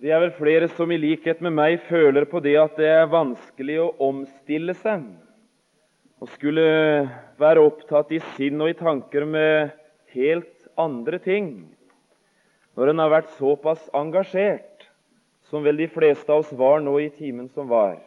[0.00, 3.10] Det er vel flere som i likhet med meg føler på det at det er
[3.12, 5.02] vanskelig å omstille seg
[6.24, 6.64] og skulle
[7.40, 9.74] være opptatt i sinn og i tanker med
[10.14, 11.50] helt andre ting
[12.80, 14.88] når en har vært såpass engasjert
[15.52, 18.00] som vel de fleste av oss var nå i timen som var.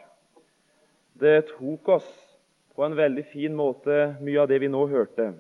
[1.14, 2.12] Det tok oss
[2.74, 5.36] på en veldig fin måte mye av det vi nå hørte.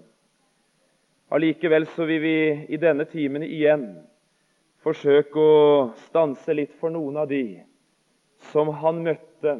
[1.33, 2.39] Allikevel så vil vi
[2.69, 3.95] i denne timen igjen
[4.83, 7.63] forsøke å stanse litt for noen av de
[8.51, 9.57] som han møtte,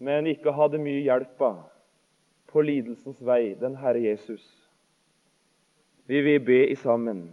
[0.00, 1.64] men ikke hadde mye hjelp av
[2.52, 4.44] på lidelsens vei, den Herre Jesus.
[6.08, 7.26] Vi vil be i sammen.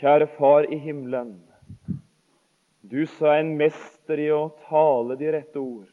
[0.00, 1.38] Kjære Far i himmelen.
[2.80, 5.88] Du sa en mester i å tale de rette ord.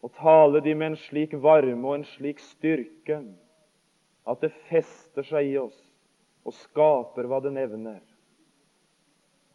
[0.00, 3.20] Og tale de med en slik varme og en slik styrke
[4.30, 5.89] at det fester seg i oss
[6.50, 8.00] og skaper hva det nevner.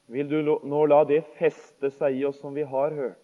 [0.08, 3.20] Vil du nå la det feste seg i oss som vi har hørt?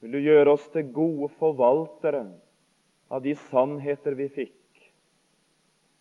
[0.00, 2.24] Vil du gjøre oss til gode forvaltere
[3.12, 4.56] av de sannheter vi fikk?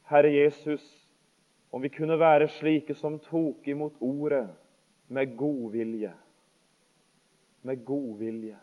[0.08, 0.86] Herre Jesus,
[1.70, 4.46] om vi kunne være slike som tok imot ordet
[5.12, 6.14] med godvilje.
[7.68, 8.56] Med godvilje.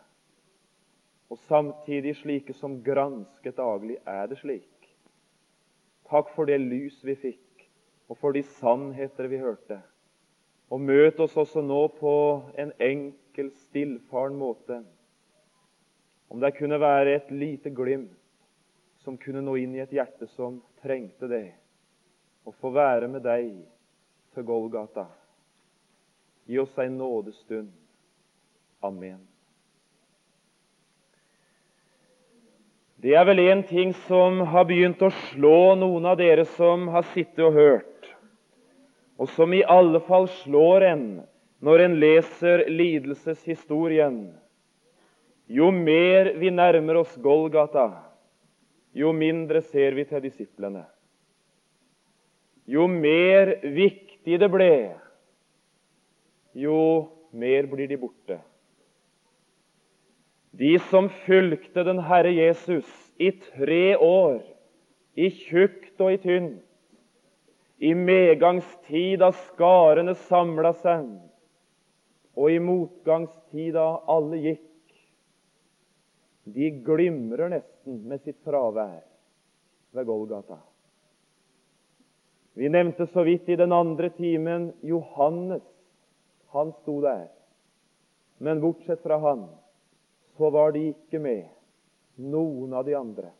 [1.29, 3.99] Og samtidig slike som gransket daglig.
[4.07, 4.76] Er det slik?
[6.07, 7.67] Takk for det lys vi fikk,
[8.07, 9.81] og for de sannheter vi hørte.
[10.71, 12.13] Og møt oss også nå på
[12.59, 14.81] en enkel, stillfaren måte.
[16.27, 18.15] Om det kunne være et lite glimt
[19.03, 21.45] som kunne nå inn i et hjerte som trengte det,
[22.43, 23.53] og få være med deg
[24.35, 25.07] til Golgata.
[26.47, 27.71] Gi oss ei nådestund.
[28.83, 29.36] Amen.
[32.97, 37.05] Det er vel en ting som har begynt å slå noen av dere som har
[37.11, 38.07] sittet og hørt,
[39.21, 41.05] og som i alle fall slår en
[41.61, 44.17] når en leser lidelseshistorien.
[45.45, 47.85] Jo mer vi nærmer oss Golgata,
[48.97, 50.87] jo mindre ser vi til disiplene.
[52.65, 54.73] Jo mer viktig det ble,
[56.57, 56.79] jo
[57.29, 58.41] mer blir de borte.
[60.57, 62.87] De som fulgte den Herre Jesus
[63.17, 64.39] i tre år,
[65.13, 66.63] i tjukt og i tynt,
[67.77, 71.11] i medgangstid da skarene samla seg,
[72.33, 74.63] og i motgangstid da alle gikk,
[76.57, 79.03] de glimrer nesten med sitt fravær
[79.93, 80.57] ved Golgata.
[82.57, 85.61] Vi nevnte så vidt i den andre timen Johannes.
[86.55, 87.27] Han sto der.
[88.41, 89.45] Men bortsett fra han
[90.37, 91.45] så var de ikke med,
[92.17, 93.31] noen av de andre.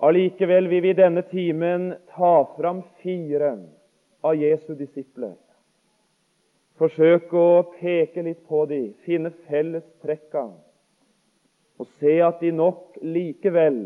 [0.00, 3.52] Allikevel vil vi i denne timen ta fram fire
[4.24, 5.36] av Jesu disipler.
[6.80, 10.46] Forsøke å peke litt på dem, finne felles trekka,
[11.80, 13.82] og se at de nok likevel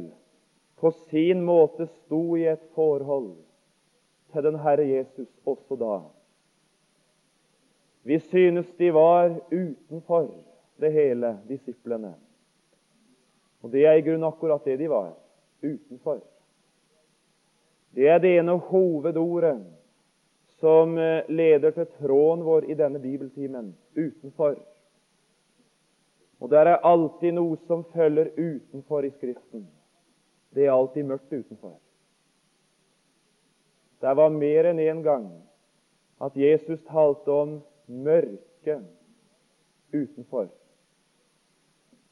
[0.78, 3.34] på sin måte sto i et forhold
[4.34, 5.98] til den Herre Jesus også da.
[8.04, 10.28] Vi synes de var utenfor
[10.76, 12.14] det hele, disiplene.
[13.62, 15.12] Og det er i grunnen akkurat det de var
[15.62, 16.20] utenfor.
[17.94, 19.62] Det er det ene hovedordet
[20.58, 24.56] som eh, leder til tråden vår i denne bibeltimen utenfor.
[26.42, 29.68] Og det er alltid noe som følger utenfor i Skriften.
[30.54, 31.78] Det er alltid mørkt utenfor.
[34.00, 35.28] Det var mer enn én en gang
[36.20, 37.54] at Jesus talte om
[37.86, 38.76] mørke
[39.94, 40.50] utenfor.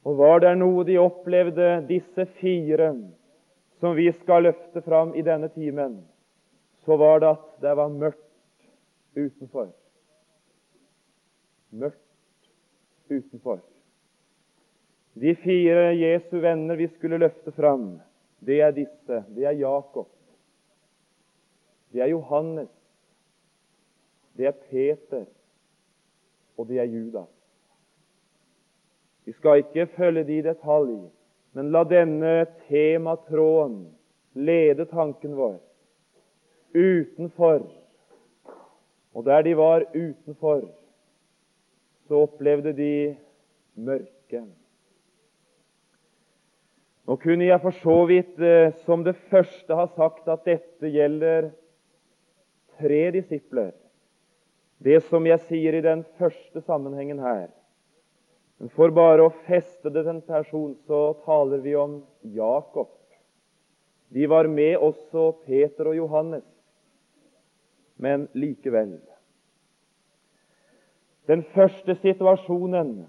[0.03, 2.93] Og var det noe de opplevde, disse fire
[3.83, 6.01] som vi skal løfte fram i denne timen,
[6.83, 8.67] så var det at det var mørkt
[9.15, 9.69] utenfor.
[11.71, 12.51] Mørkt
[13.11, 13.61] utenfor.
[15.15, 18.01] De fire Jesu venner vi skulle løfte fram,
[18.43, 19.23] det er disse.
[19.35, 20.09] Det er Jakob.
[21.93, 22.71] Det er Johannes.
[24.37, 25.27] Det er Peter.
[26.57, 27.42] Og det er Judas.
[29.25, 30.97] Vi skal ikke følge de i detalj,
[31.53, 33.85] men la denne tematråden
[34.35, 35.61] lede tanken vår
[36.75, 37.67] utenfor.
[39.13, 40.65] Og der de var utenfor,
[42.09, 43.17] så opplevde de
[43.75, 44.49] mørket.
[47.07, 51.51] Nå kunne jeg for så vidt eh, som det første ha sagt at dette gjelder
[52.79, 53.73] tre disipler.
[54.83, 57.51] Det som jeg sier i den første sammenhengen her,
[58.63, 62.93] men For bare å feste det til en person, så taler vi om Jakob.
[64.15, 66.47] De var med også Peter og Johannes.
[67.97, 68.97] men likevel.
[71.27, 73.05] Den første situasjonen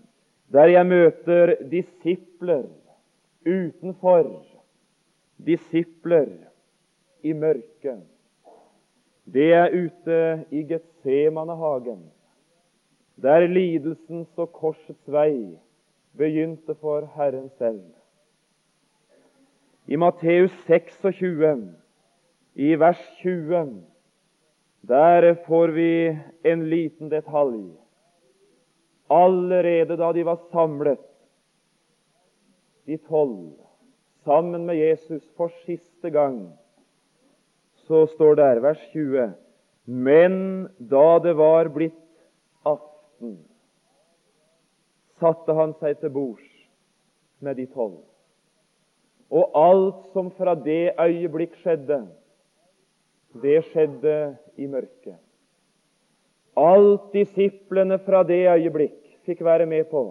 [0.54, 2.68] der jeg møter disipler
[3.46, 4.44] utenfor,
[5.38, 6.30] disipler
[7.24, 8.04] i mørket,
[9.26, 10.20] det er ute
[10.52, 12.04] i Getsemanehagen,
[13.22, 15.58] der lidelsens og korsets vei
[16.18, 17.84] begynte for Herren selv.
[19.88, 21.74] I Matteus 26,
[22.56, 23.84] i vers 20,
[24.88, 27.74] der får vi en liten detalj
[29.14, 31.02] Allerede da de var samlet,
[32.88, 33.54] de tolv,
[34.24, 36.54] sammen med Jesus for siste gang,
[37.86, 39.34] så står der, vers 20
[39.86, 42.00] Men da det var blitt
[42.66, 42.93] aften,
[45.22, 46.50] satte han seg til bords
[47.44, 48.02] med de tolv.
[49.34, 52.04] Og alt som fra det øyeblikk skjedde,
[53.42, 54.18] det skjedde
[54.62, 55.18] i mørket.
[56.60, 60.04] Alt disiplene fra det øyeblikk fikk være med på,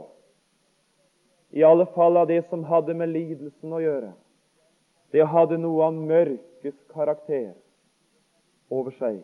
[1.53, 4.15] i alle fall av det som hadde med lidelsen å gjøre,
[5.13, 7.53] det hadde noe av mørkets karakter
[8.73, 9.21] over seg.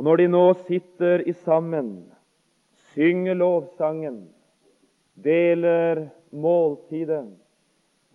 [0.00, 1.88] Og når de nå sitter i sammen,
[2.94, 4.30] synger lovsangen,
[5.20, 7.26] deler måltidet,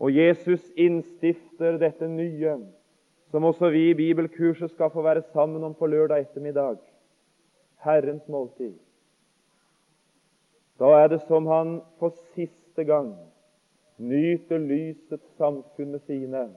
[0.02, 2.56] og Jesus innstifter dette nye,
[3.30, 6.80] som også vi i bibelkurset skal få være sammen om på lørdag ettermiddag,
[7.86, 8.74] Herrens måltid.
[10.82, 13.14] Da er det som han for siste gang
[14.02, 16.48] nyter lysets samfunn med sine.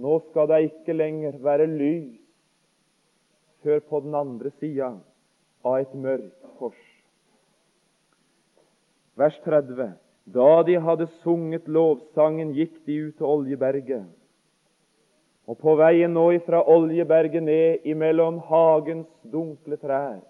[0.00, 2.29] Nå skal det ikke lenger være lys
[3.62, 4.94] før på den andre sida
[5.64, 6.78] av et mørkt kors.
[9.20, 9.92] Vers 30.
[10.24, 14.06] Da de hadde sunget lovsangen, gikk de ut til Oljeberget.
[15.50, 20.20] Og på veien nå ifra Oljeberget ned imellom hagens dunkle trær,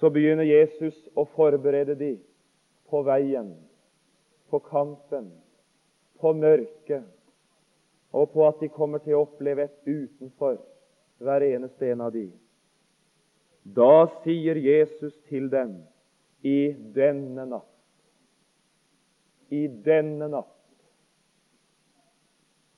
[0.00, 2.14] så begynner Jesus å forberede de
[2.90, 3.52] på veien,
[4.50, 5.28] på kampen,
[6.20, 7.04] på mørket,
[8.14, 10.58] og på at de kommer til å oppleve et utenfor,
[11.24, 12.28] hver eneste en av de.
[13.64, 15.78] Da sier Jesus til dem
[16.44, 17.70] i denne natt
[19.54, 20.54] I denne natt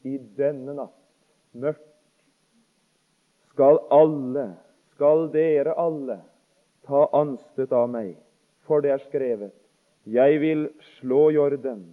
[0.06, 0.94] i denne natt,
[1.56, 1.82] mørkt,
[3.50, 4.48] skal alle,
[4.94, 6.20] skal dere alle,
[6.86, 8.14] ta anstøt av meg,
[8.68, 9.54] for det er skrevet,
[10.06, 11.88] jeg vil slå jorden,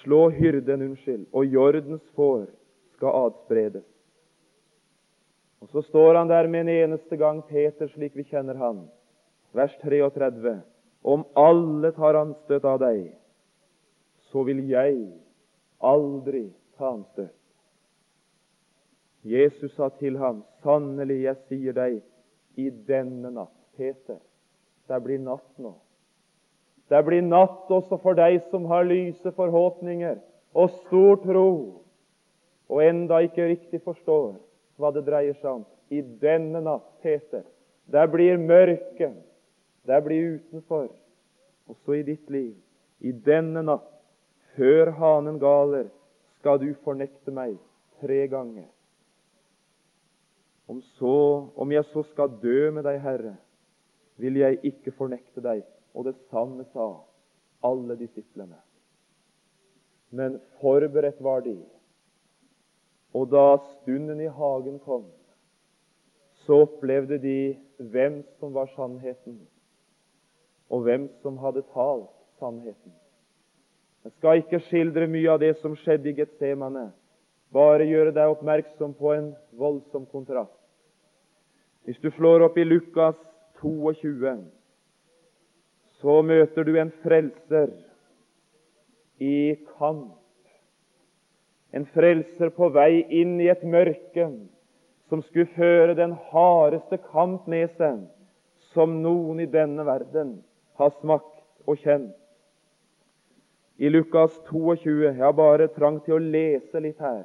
[0.00, 2.46] slå hyrden, unnskyld, og jordens får
[2.96, 3.84] skal adspredes.
[5.60, 8.84] Og Så står han der med en eneste gang, Peter, slik vi kjenner han,
[9.56, 10.60] vers 33.
[11.04, 13.08] Om alle tar anstøt av deg,
[14.30, 14.98] så vil jeg
[15.80, 17.32] aldri ta anstøt.
[19.26, 21.98] Jesus sa til ham, sannelig, jeg sier deg,
[22.56, 24.20] i denne natt, Peter,
[24.88, 25.74] det blir natt nå.
[26.88, 30.20] Det blir natt også for deg som har lyse forhåpninger
[30.56, 31.48] og stor tro,
[32.70, 34.36] og enda ikke riktig forstår
[34.76, 35.64] hva det dreier seg om.
[35.90, 37.44] I denne natt, Peter,
[37.92, 39.14] der blir mørket,
[39.86, 40.88] der blir utenfor,
[41.70, 42.54] også i ditt liv.
[43.00, 43.86] I denne natt
[44.56, 45.90] før hanen galer,
[46.38, 47.56] skal du fornekte meg
[48.00, 48.68] tre ganger.
[50.66, 51.16] Om, så,
[51.54, 53.36] om jeg så skal dø med deg, Herre,
[54.18, 55.62] vil jeg ikke fornekte deg.
[55.94, 56.88] Og det samme sa
[57.64, 58.58] alle disiplene.
[60.10, 61.56] Men forberedt var de.
[63.14, 65.06] Og da stunden i hagen kom,
[66.46, 69.40] så opplevde de hvem som var sannheten,
[70.70, 72.92] og hvem som hadde talt sannheten.
[74.04, 76.90] Jeg skal ikke skildre mye av det som skjedde i Getsemane,
[77.50, 80.52] bare gjøre deg oppmerksom på en voldsom kontrast.
[81.86, 83.18] Hvis du slår opp i Lukas
[83.62, 84.36] 22,
[86.00, 87.72] så møter du en frelser
[89.22, 90.15] i kamp.
[91.76, 94.30] En frelser på vei inn i et mørke
[95.10, 98.04] som skulle føre den hardeste kamp med seg
[98.72, 100.38] som noen i denne verden
[100.80, 102.14] har smakt og kjent
[103.76, 105.04] i Lukas 22.
[105.04, 107.24] Jeg har bare trang til å lese litt her.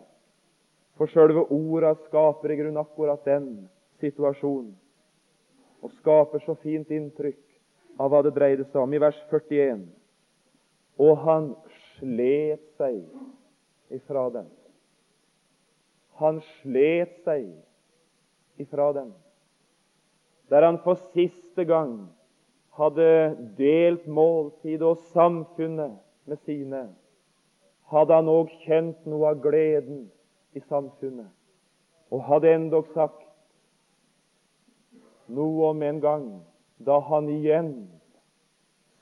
[1.00, 3.70] For sjølve orda skaper i grunn akkurat den
[4.04, 4.74] situasjonen.
[5.82, 7.40] Og skaper så fint inntrykk
[8.02, 8.92] av hva det dreide seg om.
[8.94, 9.86] I vers 41.
[11.02, 11.54] Og han
[11.98, 13.00] slet seg
[13.92, 14.48] ifra dem.
[16.22, 17.48] Han slet seg
[18.62, 19.12] ifra dem.
[20.52, 22.10] Der han for siste gang
[22.78, 23.08] hadde
[23.58, 26.88] delt måltid og samfunnet med sine,
[27.92, 30.06] hadde han òg kjent noe av gleden
[30.56, 31.32] i samfunnet.
[32.12, 33.24] og hadde endog sagt
[35.32, 36.26] noe om en gang
[36.84, 37.72] da han igjen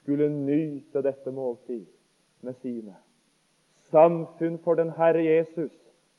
[0.01, 1.87] skulle nyte dette måltid
[2.45, 2.93] med sine.
[3.91, 5.71] Samfunn for den Herre Jesus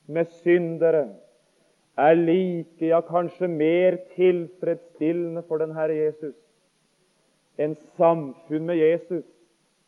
[0.07, 1.09] med syndere
[1.99, 6.35] er like, ja kanskje mer tilfredsstillende for den Herre Jesus
[7.61, 9.25] enn samfunn med Jesus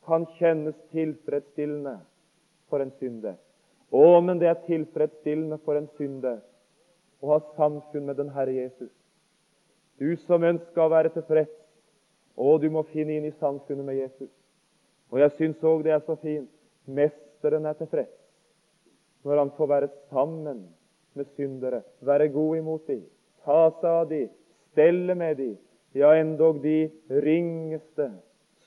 [0.07, 1.95] kan kjennes tilfredsstillende
[2.69, 3.39] for en synder.
[3.93, 6.41] Å, men det er tilfredsstillende for en synder
[7.23, 8.91] å ha samfunn med den Herre Jesus.
[10.01, 11.55] Du som ønsker å være tilfreds,
[12.37, 14.33] å, du må finne inn i samfunnet med Jesus.
[15.13, 16.51] Og jeg syns òg det er så fint.
[17.43, 18.19] Mesteren er tilfreds
[19.27, 20.61] når han får være sammen
[21.15, 23.01] med syndere, være god imot dem,
[23.43, 24.29] ta seg av dem,
[24.71, 25.57] stelle med dem,
[25.95, 28.09] ja, endog de ringeste,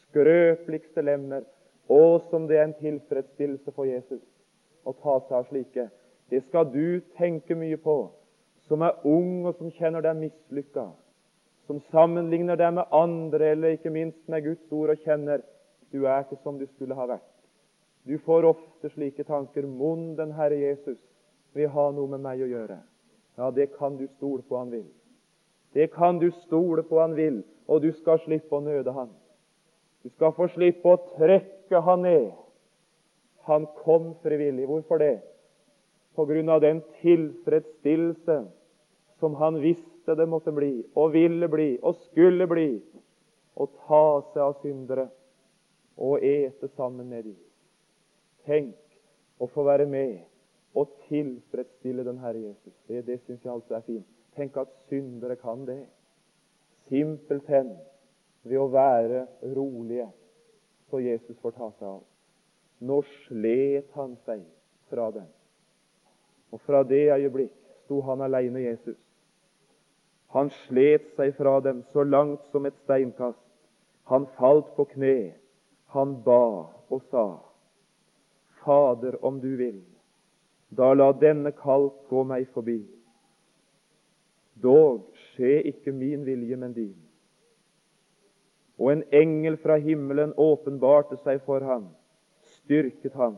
[0.05, 1.43] skrøpeligste lemmer.
[1.87, 4.23] Og som det er en tilfredsstillelse for Jesus
[4.83, 5.87] å ta seg av slike.
[6.31, 7.97] Det skal du tenke mye på,
[8.67, 10.89] som er ung og som kjenner deg mislykka,
[11.67, 15.43] som sammenligner deg med andre, eller ikke minst med Guds ord, og kjenner
[15.91, 17.34] du er ikke som du skulle ha vært.
[18.05, 19.65] Du får ofte slike tanker.
[19.65, 20.99] Mon den Herre Jesus
[21.57, 22.77] vil ha noe med meg å gjøre.
[23.35, 24.85] Ja, det kan du stole på han vil.
[25.73, 29.09] Det kan du stole på han vil, og du skal slippe å nøde han.
[30.05, 32.29] Du skal få slippe å trekke han ned.
[33.49, 34.67] Han kom frivillig.
[34.69, 35.15] Hvorfor det?
[36.15, 38.37] På grunn av den tilfredsstillelse
[39.19, 42.69] som han visste det måtte bli, og ville bli, og skulle bli,
[43.55, 45.07] å ta seg av syndere
[45.97, 47.44] og ete sammen med dem.
[48.45, 48.75] Tenk
[49.41, 50.19] å få være med
[50.75, 52.73] og tilfredsstille den Herre Jesus.
[52.87, 54.07] Det, det syns jeg altså er fint.
[54.35, 55.85] Tenk at syndere kan det.
[56.89, 57.71] Simpelthen
[58.45, 59.25] ved å være
[59.55, 60.09] rolige,
[60.89, 62.03] så Jesus får ta seg av.
[62.85, 64.43] Nå slet han seg
[64.91, 65.27] fra dem.
[66.53, 68.99] Og fra det øyeblikk sto han alene, Jesus.
[70.35, 73.39] Han slet seg fra dem så langt som et steinkast.
[74.11, 75.33] Han falt på kne.
[75.95, 77.25] Han ba og sa,
[78.65, 79.81] Fader, om du vil,
[80.69, 82.79] da la denne kalk gå meg forbi.
[84.61, 86.95] Dog skje ikke min vilje, men din.
[88.79, 91.87] Og en engel fra himmelen åpenbarte seg for ham,
[92.59, 93.37] styrket ham.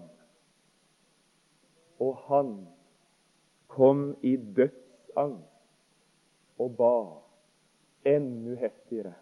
[2.01, 2.51] Og han
[3.67, 5.57] kom i dødsangst
[6.57, 6.97] og ba
[8.07, 9.13] enda heftigere.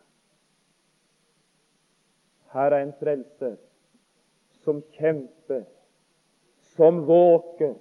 [2.54, 3.56] Her er en frelser
[4.64, 5.66] som kjemper,
[6.75, 7.75] som våker,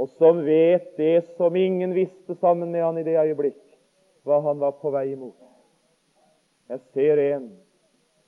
[0.00, 3.60] og som vet det som ingen visste sammen med han i det øyeblikk,
[4.24, 5.36] hva han var på vei imot.
[6.70, 7.48] Jeg ser en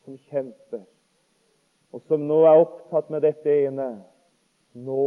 [0.04, 0.82] som kjemper,
[1.92, 3.88] og som nå er opptatt med dette ene.
[4.72, 5.04] Nå.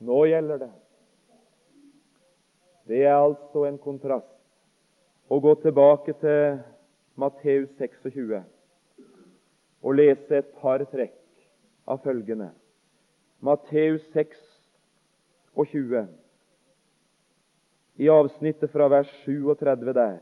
[0.00, 0.70] Nå gjelder det.
[2.90, 4.30] Det er altså en kontrast.
[5.30, 6.60] Å gå tilbake til
[7.20, 8.40] Matteus 26
[9.80, 11.14] og lese et par trekk
[11.86, 12.50] av følgende.
[13.40, 14.36] Matteus 6
[15.56, 16.08] og 20.
[18.00, 20.18] I avsnittet fra vers 37 der.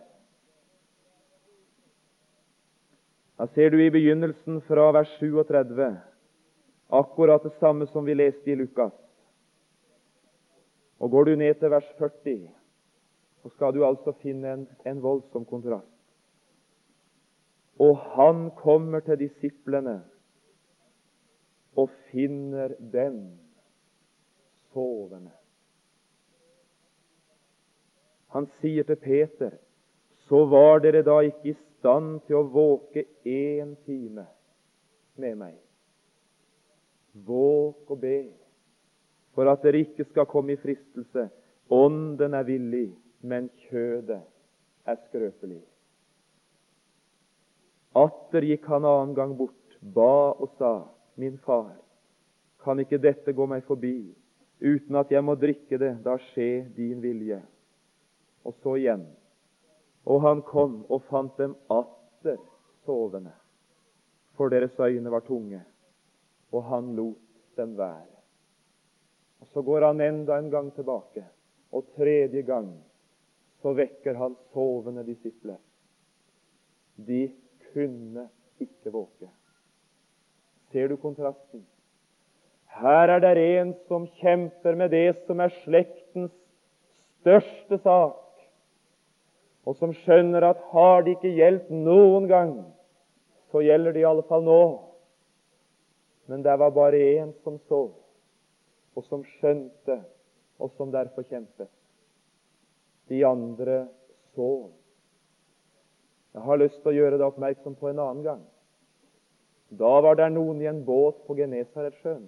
[3.39, 5.91] Da ser du i begynnelsen fra vers 37
[6.89, 8.95] akkurat det samme som vi leste i Lukas.
[10.99, 12.49] Og Går du ned til vers 40,
[13.43, 15.87] så skal du altså finne en, en voldsom kontrast.
[17.79, 20.01] Og han kommer til disiplene
[21.79, 23.21] og finner den
[24.73, 25.31] sovende.
[28.35, 29.55] Han sier til Peter,
[30.29, 34.27] så var dere da ikke i stand til å våke én time
[35.17, 35.55] med meg.
[37.25, 38.19] Våk og be,
[39.35, 41.29] for at dere ikke skal komme i fristelse.
[41.73, 44.21] Ånden er villig, men kjødet
[44.89, 45.63] er skrøpelig.
[47.99, 50.75] Atter gikk han annen gang bort, ba og sa,
[51.19, 51.75] Min far,
[52.63, 54.15] kan ikke dette gå meg forbi?
[54.61, 55.95] uten at jeg må drikke det.
[56.05, 57.41] Da skje din vilje.
[58.47, 59.07] Og så igjen.
[60.09, 62.39] Og han kom og fant dem atter
[62.87, 63.35] sovende,
[64.39, 65.61] for deres øyne var tunge,
[66.55, 67.19] og han lot
[67.59, 68.15] dem være.
[69.41, 71.25] Og Så går han enda en gang tilbake,
[71.73, 72.71] og tredje gang
[73.63, 75.59] så vekker han sovende disipler.
[76.97, 77.29] De
[77.73, 78.29] kunne
[78.61, 79.29] ikke våke.
[80.73, 81.65] Ser du kontrasten?
[82.79, 86.35] Her er det en som kjemper med det som er slektens
[87.21, 88.19] største sak,
[89.67, 92.53] og som skjønner at har det ikke gjeldt noen gang,
[93.51, 94.61] så gjelder det i alle fall nå.
[96.29, 97.89] Men det var bare én som så,
[98.95, 99.99] og som skjønte,
[100.59, 101.71] og som derfor kjempet.
[103.09, 103.87] De andre
[104.35, 104.69] så.
[106.35, 108.43] Jeg har lyst til å gjøre deg oppmerksom på en annen gang.
[109.69, 112.25] Da var det noen i en båt på Genesaretsjøen.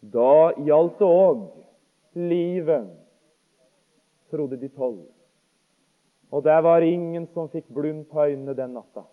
[0.00, 1.42] Da gjaldt det òg
[2.16, 2.88] livet,
[4.32, 5.04] trodde de tolv.
[6.30, 9.04] Og det var ingen som fikk blund på øynene den natta.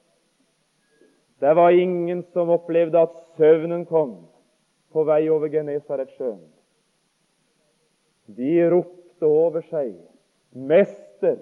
[1.41, 4.15] Det var ingen som opplevde at søvnen kom
[4.93, 6.41] på vei over Genesaretsjøen.
[8.37, 9.93] De ropte over seg,
[10.53, 11.37] 'Mester,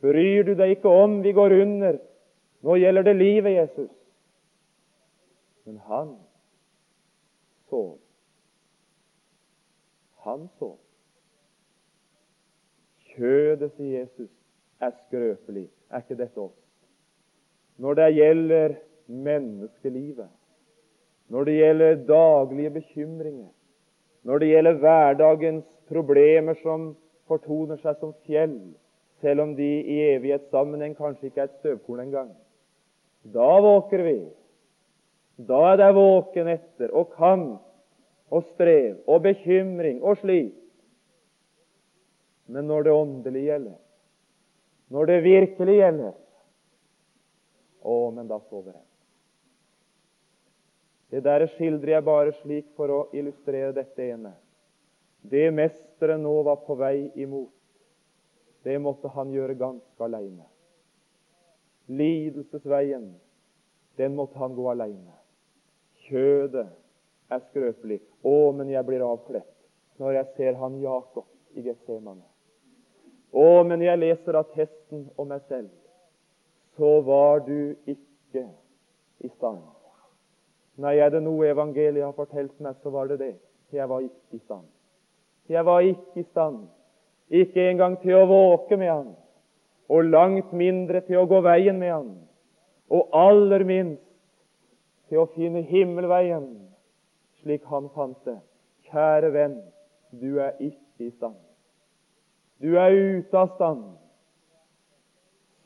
[0.00, 1.98] Bryr du deg ikke om vi går under?
[2.62, 3.90] Nå gjelder det livet, Jesus.
[5.64, 6.16] Men han
[7.68, 7.98] sov.
[10.24, 10.78] Han sov.
[13.12, 14.30] Kjødet, sier Jesus,
[14.80, 15.68] er skrøpelig.
[15.90, 16.56] Er ikke dette oss?
[17.78, 18.74] Når det gjelder
[19.06, 20.28] menneskelivet,
[21.28, 23.48] når det gjelder daglige bekymringer,
[24.22, 26.90] når det gjelder hverdagens problemer som
[27.28, 28.58] fortoner seg som fjell,
[29.20, 32.30] selv om de i evighetssammenheng kanskje ikke er et støvkorn engang.
[33.22, 34.18] Da våker vi.
[35.36, 37.62] Da er det våken etter og kamp
[38.28, 40.56] og strev og bekymring og slit.
[42.48, 43.78] Men når det åndelig gjelder,
[44.88, 46.16] når det virkelig gjelder
[47.88, 48.84] Å, men da sover jeg.
[51.08, 54.32] Det der skildrer jeg bare slik for å illustrere dette ene.
[55.22, 57.54] Det mesteren nå var på vei imot,
[58.66, 60.44] det måtte han gjøre ganske alene.
[61.88, 63.14] Lidelsesveien,
[63.96, 65.14] den måtte han gå alene.
[66.08, 66.68] Kjødet
[67.32, 68.00] er skrøpelig.
[68.22, 69.54] Å, men jeg blir avkledt
[69.98, 71.26] når jeg ser han Jakob
[71.58, 72.22] i Getsemane.
[73.32, 75.72] Å, men jeg leser attesten om meg selv.
[76.78, 78.44] Så var du ikke
[79.24, 79.64] i stand.
[80.78, 83.34] Nei, er det noe evangeliet har fortalt meg, så var det det.
[83.74, 84.68] Jeg var ikke i stand.
[85.50, 86.66] Jeg var ikke i stand
[87.28, 89.08] ikke engang til å våke med han,
[89.88, 92.08] og langt mindre til å gå veien med han,
[92.92, 94.04] og aller minst
[95.08, 96.48] til å finne himmelveien
[97.42, 98.38] slik han fant det.
[98.88, 99.58] Kjære venn,
[100.10, 101.36] du er ikke i stand.
[102.58, 103.84] Du er ute av stand.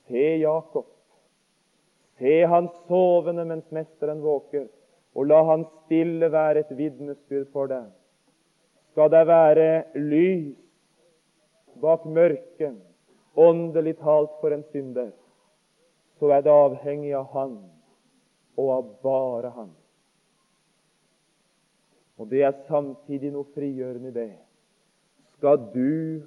[0.06, 0.86] Se Jakob.
[2.18, 4.68] Se han sovende mens mesteren våker,
[5.16, 7.88] og la han stille være et vitnesbyrd for deg.
[8.92, 10.58] Skal det være lys
[11.82, 12.76] bak mørket,
[13.34, 15.12] åndelig talt for en synder,
[16.18, 17.56] så er det avhengig av Han
[18.60, 19.70] og av bare Han.
[22.20, 24.30] Og det er samtidig noe frigjørende i det.
[25.34, 26.22] Skal du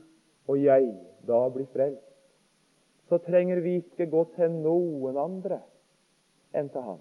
[0.49, 0.89] og jeg
[1.25, 2.01] da bli frelst,
[3.09, 5.61] så trenger vi ikke gå til noen andre
[6.57, 6.99] enn til Han.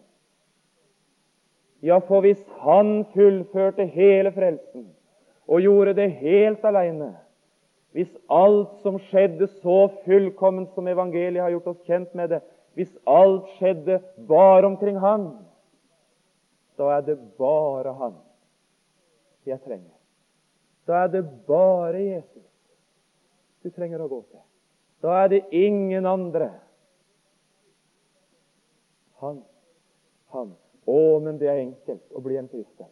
[1.84, 4.86] Ja, for hvis Han fullførte hele frelsen
[5.44, 7.10] og gjorde det helt alene,
[7.94, 12.40] hvis alt som skjedde så fullkomment som evangeliet har gjort oss kjent med det,
[12.74, 15.28] hvis alt skjedde bare omkring Han,
[16.74, 18.16] da er det bare Han
[19.46, 19.92] jeg trenger.
[20.88, 22.42] Da er det bare Jesus
[23.62, 24.42] du trenger å gå til.
[25.04, 26.50] Da er det ingen andre.
[29.22, 29.38] Han.
[30.34, 30.52] Han.
[30.84, 32.90] Å, men det er enkelt å bli en kristen.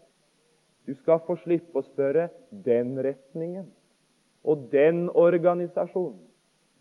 [0.86, 2.30] Du skal få slippe å spørre
[2.64, 3.66] den retningen
[4.44, 6.20] og den organisasjonen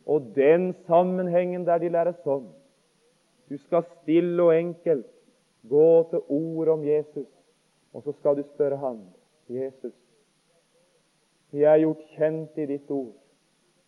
[0.06, 2.48] og den sammenhengen der de lærer sånn.
[3.50, 5.10] Du skal stille og enkelt
[5.70, 7.28] gå til ord om Jesus,
[7.94, 9.02] og så skal du spørre han,
[9.52, 9.94] Jesus,
[11.52, 13.18] jeg er gjort kjent i ditt ord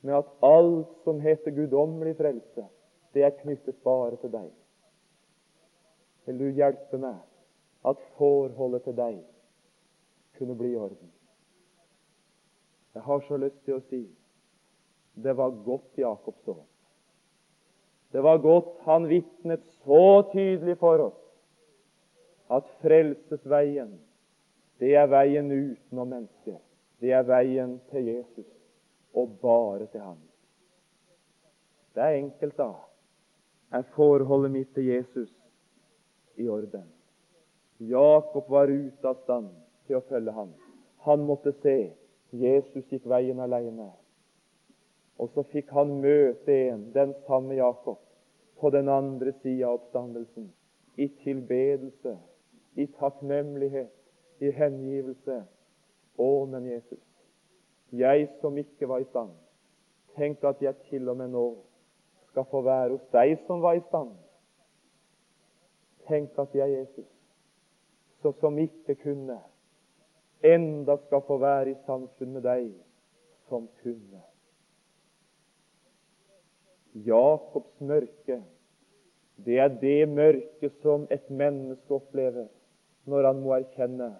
[0.04, 2.66] med at alt som heter guddommelig frelse,
[3.16, 4.50] det er knyttet bare til deg.
[6.28, 7.22] Vil du hjelpe meg
[7.88, 9.20] at forholdet til deg
[10.38, 11.12] kunne bli i orden?
[12.93, 14.03] Jeg har så lyst til å si
[15.13, 16.56] det var godt Jakob så.
[18.13, 21.19] Det var godt han vitnet så tydelig for oss
[22.53, 23.93] at frelsesveien,
[24.82, 26.60] det er veien utenom mennesket.
[27.01, 28.49] Det er veien til Jesus,
[29.13, 30.19] og bare til ham.
[31.93, 32.71] Det er enkelt, da.
[33.73, 35.32] Er forholdet mitt til Jesus
[36.38, 36.86] i orden?
[37.79, 39.49] Jakob var ute av stand
[39.88, 40.53] til å følge ham.
[41.08, 41.77] Han måtte se
[42.34, 43.91] Jesus gikk veien alene.
[45.22, 48.02] Og så fikk han møte en, den samme Jakob,
[48.58, 50.50] på den andre sida av oppstandelsen.
[50.98, 52.15] I tilbedelse,
[52.76, 53.93] i takknemlighet,
[54.41, 55.43] i hengivelse.
[56.17, 57.02] Å, men Jesus,
[57.93, 59.34] jeg som ikke var i stand,
[60.17, 61.48] tenk at jeg til og med nå
[62.30, 64.13] skal få være hos deg som var i stand.
[66.10, 67.10] Tenk at jeg, Jesus,
[68.22, 69.38] så som ikke kunne,
[70.43, 72.69] enda skal få være i samfunn med deg
[73.49, 74.21] som kunne.
[76.93, 78.41] Jakobs mørke,
[79.45, 82.47] det er det mørke som et menneske opplever
[83.10, 84.13] når han må erkjenne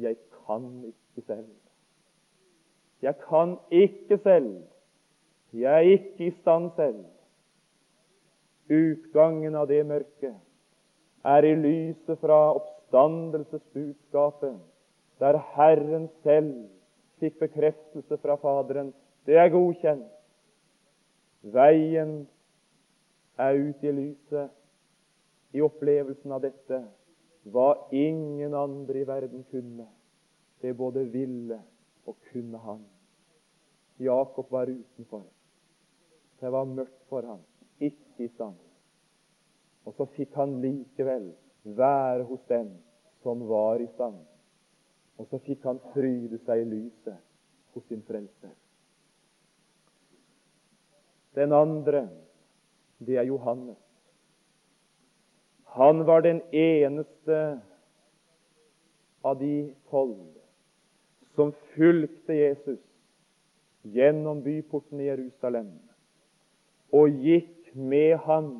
[0.00, 1.50] jeg kan ikke selv.
[3.02, 4.62] Jeg kan ikke selv.
[5.52, 7.04] Jeg er ikke i stand selv.
[8.70, 10.34] Utgangen av det mørket
[11.26, 14.60] er i lyset fra oppstandelsesbudskapet,
[15.20, 16.68] der Herren selv
[17.20, 18.94] fikk bekreftelse fra Faderen.
[19.26, 20.08] Det er godkjent.
[21.42, 22.14] Veien
[23.40, 26.80] er ute i lyset i opplevelsen av dette
[27.50, 29.86] hva ingen andre i verden kunne.
[30.60, 31.60] Det både ville
[32.08, 32.82] og kunne han.
[34.00, 35.24] Jakob var utenfor.
[36.40, 37.40] Det var mørkt for ham,
[37.80, 38.56] ikke i stand.
[39.84, 41.30] Og så fikk han likevel
[41.64, 42.70] være hos dem
[43.24, 44.20] som var i stand.
[45.20, 47.20] Og så fikk han fryde seg i lyset
[47.74, 48.54] hos sin frelser.
[51.36, 52.06] Den andre,
[52.98, 53.78] det er Johannes.
[55.76, 57.60] Han var den eneste
[59.22, 60.24] av de tolv
[61.36, 62.80] som fulgte Jesus
[63.82, 65.70] gjennom byporten i Jerusalem
[66.96, 68.50] og gikk med ham,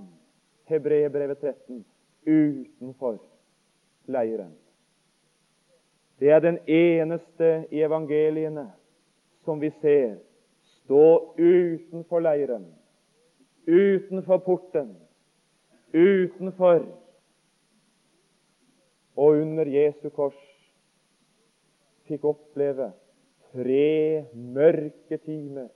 [0.70, 1.82] Hebrebrevet 13,
[2.28, 3.18] utenfor
[4.06, 4.52] leiren.
[6.20, 8.66] Det er den eneste i evangeliene
[9.44, 10.18] som vi ser
[10.82, 11.04] stå
[11.38, 12.66] utenfor leiren,
[13.66, 14.92] utenfor porten,
[15.94, 16.82] utenfor
[19.16, 20.38] og under Jesu kors
[22.08, 22.90] fikk oppleve
[23.52, 25.68] tre mørke timer.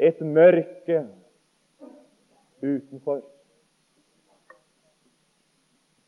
[0.00, 1.04] Et mørke
[2.62, 3.22] utenfor.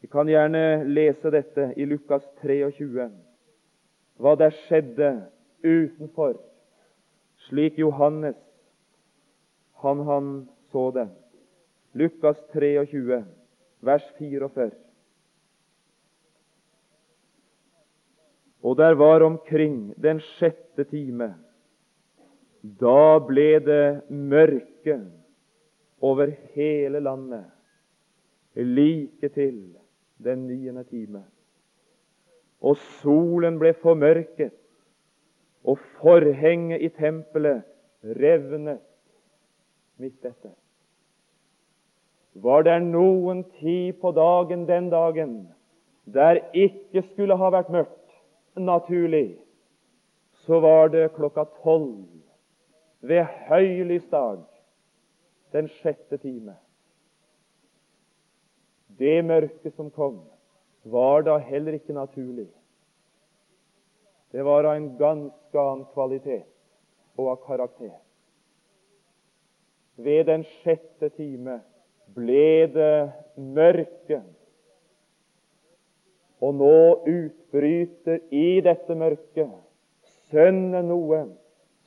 [0.05, 3.07] Vi kan gjerne lese dette i Lukas 23,
[4.21, 5.07] hva der skjedde
[5.65, 6.35] utenfor,
[7.47, 8.37] slik Johannes
[9.81, 10.27] han, han
[10.69, 11.07] så det.
[11.97, 13.17] Lukas 23,
[13.81, 14.67] vers 44.
[18.61, 21.31] Og der var omkring den sjette time.
[22.61, 24.99] Da ble det mørke
[26.05, 27.49] over hele landet,
[28.53, 29.81] like til
[30.17, 31.25] den niende time.
[32.61, 34.53] Og solen ble formørket,
[35.65, 37.63] og forhenget i tempelet
[38.05, 38.83] revnet
[39.97, 40.53] midt etter.
[42.35, 45.37] Var det noen tid på dagen den dagen
[46.05, 48.01] der ikke skulle ha vært mørkt,
[48.61, 49.39] naturlig,
[50.45, 52.05] så var det klokka tolv
[53.01, 54.43] ved høylysdag
[55.53, 56.57] den sjette time.
[58.99, 60.21] Det mørket som kom,
[60.85, 62.49] var da heller ikke naturlig.
[64.35, 66.47] Det var av en ganske annen kvalitet
[67.19, 67.95] og av karakter.
[69.97, 71.61] Ved den sjette time
[72.15, 72.97] ble det
[73.39, 74.21] mørke
[76.45, 76.79] og nå
[77.09, 79.55] utbryter i dette mørket
[80.35, 81.21] Sønnen noe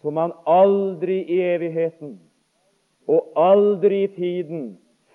[0.02, 2.15] som han aldri i evigheten
[3.12, 4.63] og aldri i tiden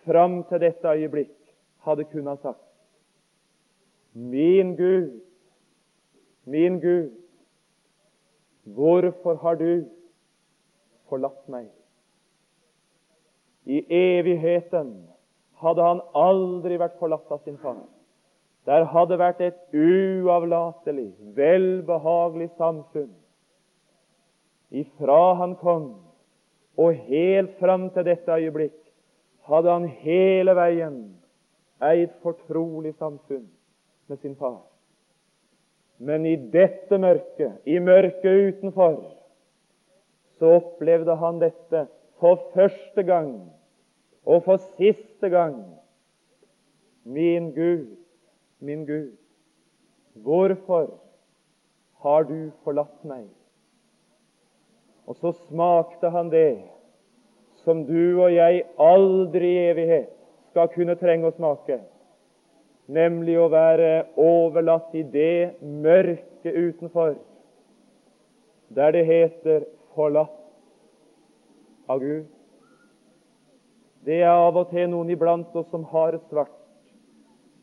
[0.04, 1.41] fram til dette øyeblikk
[1.86, 2.60] hadde kunnet sagt.
[4.12, 5.20] Min Gud,
[6.44, 7.10] min Gud,
[8.64, 9.84] hvorfor har du
[11.08, 11.70] forlatt meg?
[13.64, 14.92] I evigheten
[15.62, 17.82] hadde han aldri vært forlatt av sin far.
[18.66, 23.10] Der hadde vært et uavlatelig, velbehagelig samfunn.
[24.70, 25.88] Ifra han kom
[26.80, 28.78] og helt fram til dette øyeblikk
[29.48, 30.96] hadde han hele veien
[31.82, 33.48] eid fortrolig samfunn
[34.08, 34.60] med sin far.
[35.98, 38.96] Men i dette mørket, i mørket utenfor,
[40.38, 41.86] så opplevde han dette
[42.18, 43.34] for første gang
[44.26, 45.60] og for siste gang.
[47.04, 47.86] Min Gud,
[48.58, 49.12] min Gud,
[50.14, 50.90] hvorfor
[52.02, 53.26] har du forlatt meg?
[55.06, 56.62] Og så smakte han det
[57.62, 60.21] som du og jeg aldri i evighet
[60.52, 61.78] skal kunne trenge å smake,
[62.92, 67.16] nemlig å være overlatt i det mørket utenfor,
[68.68, 70.38] der det heter 'forlatt
[71.88, 72.26] av Gud'.
[74.04, 76.58] Det er av og til noen iblant oss som har det svart.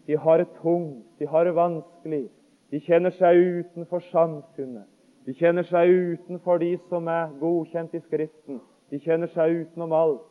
[0.07, 2.29] De har det tungt, de har det vanskelig.
[2.71, 4.87] De kjenner seg utenfor samfunnet.
[5.25, 8.61] De kjenner seg utenfor de som er godkjent i Skriften.
[8.89, 10.28] De kjenner seg utenom alt.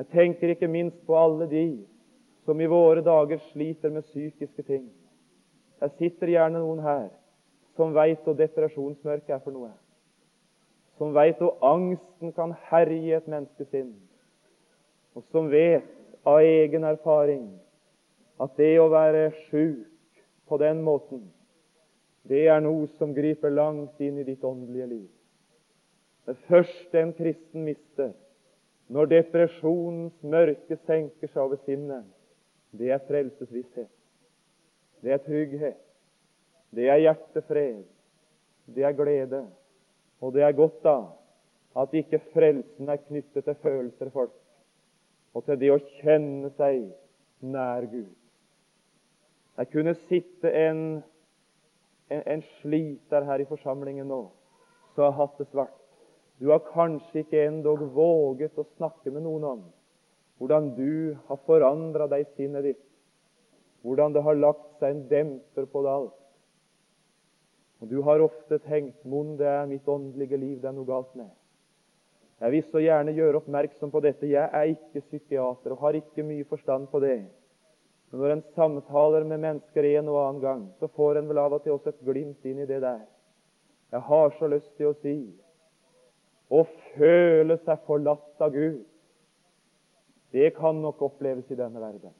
[0.00, 1.64] Jeg tenker ikke minst på alle de
[2.48, 4.86] som i våre dager sliter med psykiske ting.
[5.80, 7.10] Jeg sitter gjerne noen her
[7.76, 9.68] som veit hva depresjonsmørket er for noe.
[10.96, 13.92] Som veit hva angsten kan herje et menneskesinn.
[15.14, 15.84] og som vet
[16.24, 17.46] av egen erfaring
[18.40, 19.88] at det å være sjuk
[20.48, 21.24] på den måten,
[22.24, 25.08] det er noe som griper langt inn i ditt åndelige liv.
[26.24, 28.14] Det første en kristen mister
[28.90, 32.04] når depresjonens mørke senker seg over sinnet,
[32.74, 33.90] det er frelsesvisshet.
[35.00, 35.78] Det er trygghet.
[36.74, 37.84] Det er hjertefred.
[38.66, 39.44] Det er glede.
[40.20, 40.98] Og det er godt da
[41.80, 44.34] at ikke frelsen er knyttet til følelser folk,
[45.34, 46.88] og til det å kjenne seg
[47.46, 48.10] nær Gud.
[49.60, 50.80] Jeg kunne sitte en,
[52.10, 54.24] en, en sliter her i forsamlingen nå
[54.96, 55.79] som har hatt det svart.
[56.40, 59.66] Du har kanskje ikke endog våget å snakke med noen om
[60.40, 62.86] hvordan du har forandra deg i sinnet ditt,
[63.84, 66.16] hvordan det har lagt seg en demper på det alt.
[67.80, 71.12] Og Du har ofte tenkt mon det er mitt åndelige liv det er noe galt
[71.16, 71.28] med.
[72.40, 74.28] Jeg vil så gjerne gjøre oppmerksom på dette.
[74.28, 77.18] Jeg er ikke psykiater og har ikke mye forstand på det.
[78.10, 81.56] Men når en samtaler med mennesker en og annen gang, så får en vel av
[81.56, 83.04] og til også et glimt inn i det der.
[83.92, 85.18] Jeg har så lyst til å si
[86.50, 86.64] å
[86.96, 88.82] føle seg forlatt av Gud,
[90.34, 92.12] det kan nok oppleves i denne verden.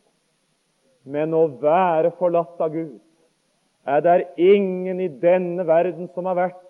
[1.04, 2.98] Men å være forlatt av Gud
[3.88, 6.64] er det ingen i denne verden som har vært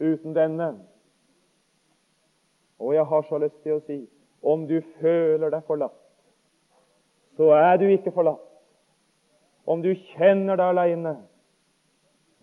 [0.00, 0.70] uten denne.
[2.80, 4.00] Og jeg har så lyst til å si
[4.46, 5.96] om du føler deg forlatt,
[7.36, 8.42] så er du ikke forlatt.
[9.66, 11.16] Om du kjenner deg aleine,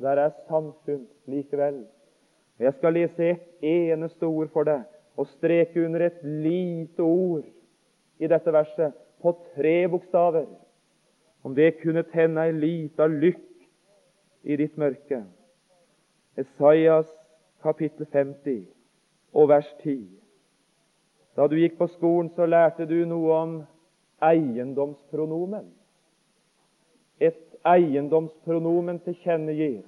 [0.04, 1.86] der er samfunn likevel.
[2.60, 4.84] Jeg skal lese et eneste ord for deg
[5.18, 7.46] og streke under et lite ord
[8.20, 10.46] i dette verset på tre bokstaver.
[11.44, 13.66] Om det kunne tenne ei lita lykt
[14.44, 15.24] i ditt mørke.
[16.38, 17.10] Esaias
[17.63, 18.66] kapittel 50
[19.34, 20.08] og vers 10.
[21.36, 23.56] Da du gikk på skolen, så lærte du noe om
[24.24, 25.66] eiendomspronomen.
[27.20, 29.82] Et eiendomspronomen tilkjennegir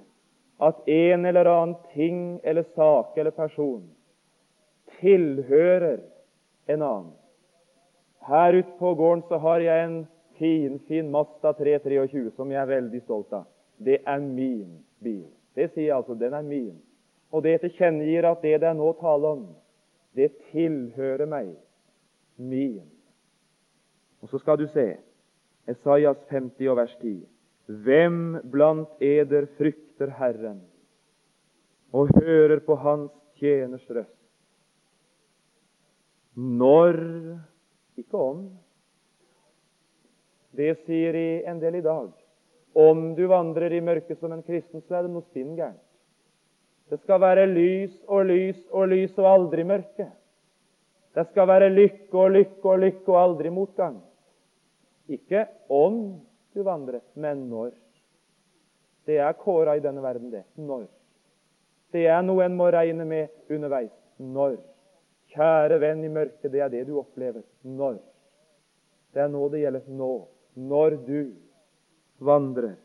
[0.58, 3.84] at en eller annen ting eller sak eller person
[5.00, 6.00] tilhører
[6.66, 7.12] en annen.
[8.26, 10.06] Her ute på gården så har jeg en
[10.38, 13.44] fin, fin Mazda 323 som jeg er veldig stolt av.
[13.78, 15.28] Det er min bil.
[15.54, 16.14] Det sier jeg altså.
[16.14, 16.74] Den er min.
[17.30, 19.46] Og det tilkjennegir at det det er nå tale om,
[20.16, 21.54] det tilhører meg.
[22.36, 22.84] Min.
[24.22, 24.96] Og så skal du se
[25.68, 27.26] Esaias 50 og vers 10.
[27.66, 30.60] Hvem blant eder frykter Herren
[31.94, 34.12] og hører på Hans tjeners røst?
[36.36, 37.00] Når
[37.96, 38.44] ikke om.
[40.56, 42.12] Det sier i en del i dag.
[42.76, 45.82] Om du vandrer i mørket som en kristen, så er det noe spinn gærent.
[46.86, 50.06] Det skal være lys og lys og lys og aldri mørke.
[51.16, 53.96] Det skal være lykke og lykke og lykke og aldri motgang.
[55.08, 56.20] Ikke om
[56.56, 57.74] du vandrer, men når.
[59.04, 60.46] Det er kåra i denne verden, det.
[60.56, 60.86] Når.
[61.92, 63.92] Det er noe en må regne med underveis.
[64.16, 64.56] Når.
[65.34, 67.44] Kjære venn i mørket, det er det du opplever.
[67.62, 68.00] Når.
[69.12, 69.84] Det er nå det gjelder.
[70.00, 70.12] Nå.
[70.56, 71.20] Når du
[72.24, 72.76] vandrer.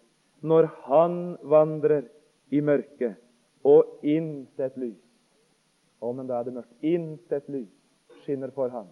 [0.43, 2.09] Når han vandrer
[2.51, 3.15] i mørket,
[3.63, 4.99] og intet lys.
[6.01, 6.73] Å, men da er det mørkt.
[6.83, 7.71] Intet lys
[8.25, 8.89] skinner for ham.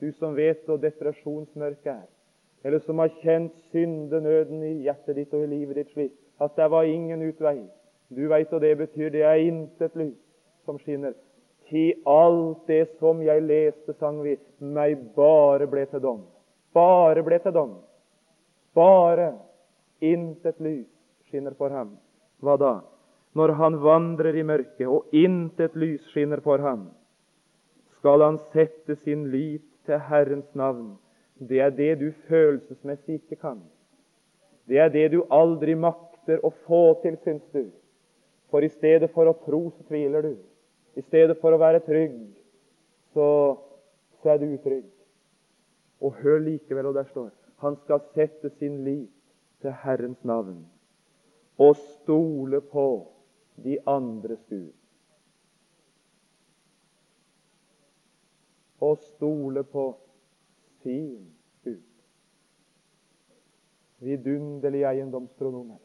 [0.00, 2.08] Du som vet hva depresjonsmørket er,
[2.64, 6.68] eller som har kjent syndenøden i hjertet ditt og i livet ditt slik at det
[6.72, 7.58] var ingen utvei.
[8.10, 9.10] Du veit hva det betyr.
[9.12, 10.18] Det er intet lys
[10.64, 11.14] som skinner.
[11.70, 16.24] Til alt det som jeg leste, sang vi, meg bare ble til dom.
[16.74, 17.76] Bare ble til dom.
[18.74, 19.34] Bare
[20.00, 20.88] intet lys
[21.28, 21.94] skinner for ham.
[22.42, 22.72] Hva da?
[23.36, 26.88] Når han vandrer i mørket, og intet lys skinner for ham,
[28.00, 30.96] skal han sette sin lit til Herrens navn
[31.40, 33.60] det er det du følelsesmessig ikke kan.
[34.68, 37.64] Det er det du aldri makter å få til, syns du.
[38.50, 40.34] For i stedet for å tro, så tviler du.
[40.98, 42.18] I stedet for å være trygg,
[43.14, 43.26] så,
[44.20, 44.88] så er du utrygg.
[46.00, 49.12] Og hør likevel, og der står han skal sette sin lit
[49.60, 50.62] til Herrens navn
[51.60, 52.84] og stole på
[53.60, 54.72] de andres Gud.
[58.80, 59.84] Og stole på
[60.82, 61.32] sin
[61.64, 61.82] Gud.
[63.98, 65.78] Vidunderlig eiendomspronomen.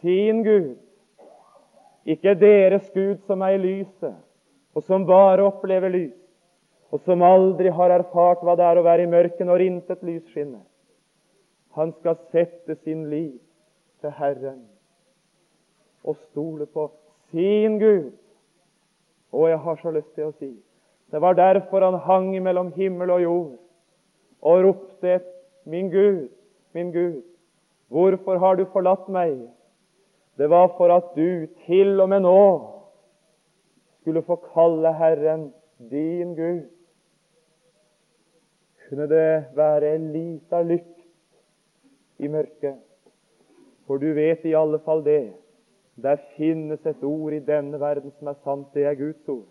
[0.00, 0.76] Sin Gud.
[2.04, 4.16] Ikke deres Gud som er i lyset,
[4.74, 6.16] og som bare opplever lys,
[6.90, 10.24] og som aldri har erfart hva det er å være i mørket når intet lys
[10.32, 10.64] skinner.
[11.76, 13.36] Han skal sette sin liv
[14.00, 14.64] til Herren
[16.02, 16.88] og stole på
[17.30, 18.10] sin Gud.
[19.30, 20.50] Og jeg har så lyst til å si
[21.10, 23.52] Det var derfor han hang mellom himmel og jord
[24.40, 25.28] og ropte et
[25.64, 26.28] Min Gud,
[26.72, 27.22] min Gud,
[27.88, 29.36] hvorfor har du forlatt meg?
[30.38, 32.42] Det var for at du til og med nå
[34.00, 35.50] skulle få kalle Herren
[35.90, 36.62] din Gud.
[38.88, 41.04] Kunne det være en lita lykt
[42.18, 42.80] i mørket?
[43.86, 45.32] For du vet i alle fall det.
[46.02, 48.72] Der finnes et ord i denne verden som er sant.
[48.74, 49.46] Det er Guds ord.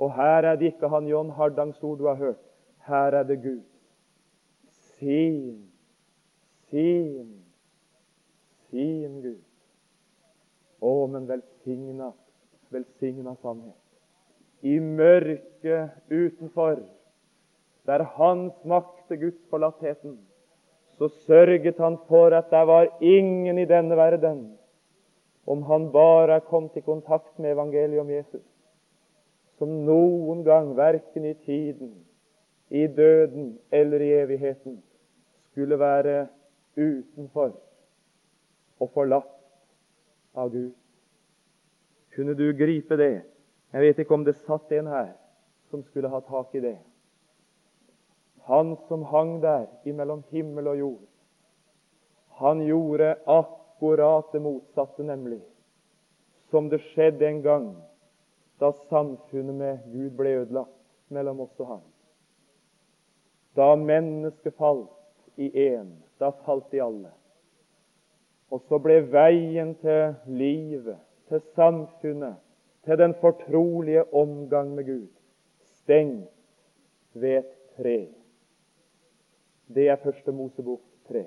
[0.00, 2.40] Og her er det ikke han John Hardangs ord du har hørt.
[2.86, 3.60] Her er det Gud.
[4.96, 5.68] Sin,
[6.70, 7.44] sin,
[8.70, 9.42] sin Gud.
[10.80, 12.14] Å, men velsigna,
[12.72, 13.76] velsigna sannhet.
[14.64, 16.80] I mørket utenfor,
[17.88, 20.16] der hans Guds gudsforlattheten,
[20.96, 24.42] så sørget han for at det var ingen i denne verden,
[25.46, 28.44] om han bare kom til kontakt med evangeliet om Jesus,
[29.60, 31.92] som noen gang, verken i tiden,
[32.72, 34.78] i døden eller i evigheten,
[35.50, 36.28] skulle være
[36.78, 37.52] utenfor
[38.80, 39.34] og forlatt
[40.32, 40.72] av Gud.
[42.16, 43.20] Kunne du gripe det?
[43.72, 45.12] Jeg vet ikke om det satt en her
[45.68, 46.78] som skulle ha tak i det.
[48.48, 51.06] Han som hang der imellom himmel og jord,
[52.40, 55.42] han gjorde akkurat det motsatte, nemlig
[56.48, 57.70] som det skjedde en gang
[58.60, 60.76] da samfunnet med Gud ble ødelagt
[61.08, 61.86] mellom oss og ham.
[63.56, 65.88] Da mennesket falt i én,
[66.20, 67.12] da falt de alle.
[68.50, 72.36] Og så ble veien til livet, til samfunnet,
[72.84, 75.08] til den fortrolige omgang med Gud
[75.90, 76.30] stengt
[77.12, 78.08] ved et tre.
[79.74, 81.26] Det er første Mosebok tre.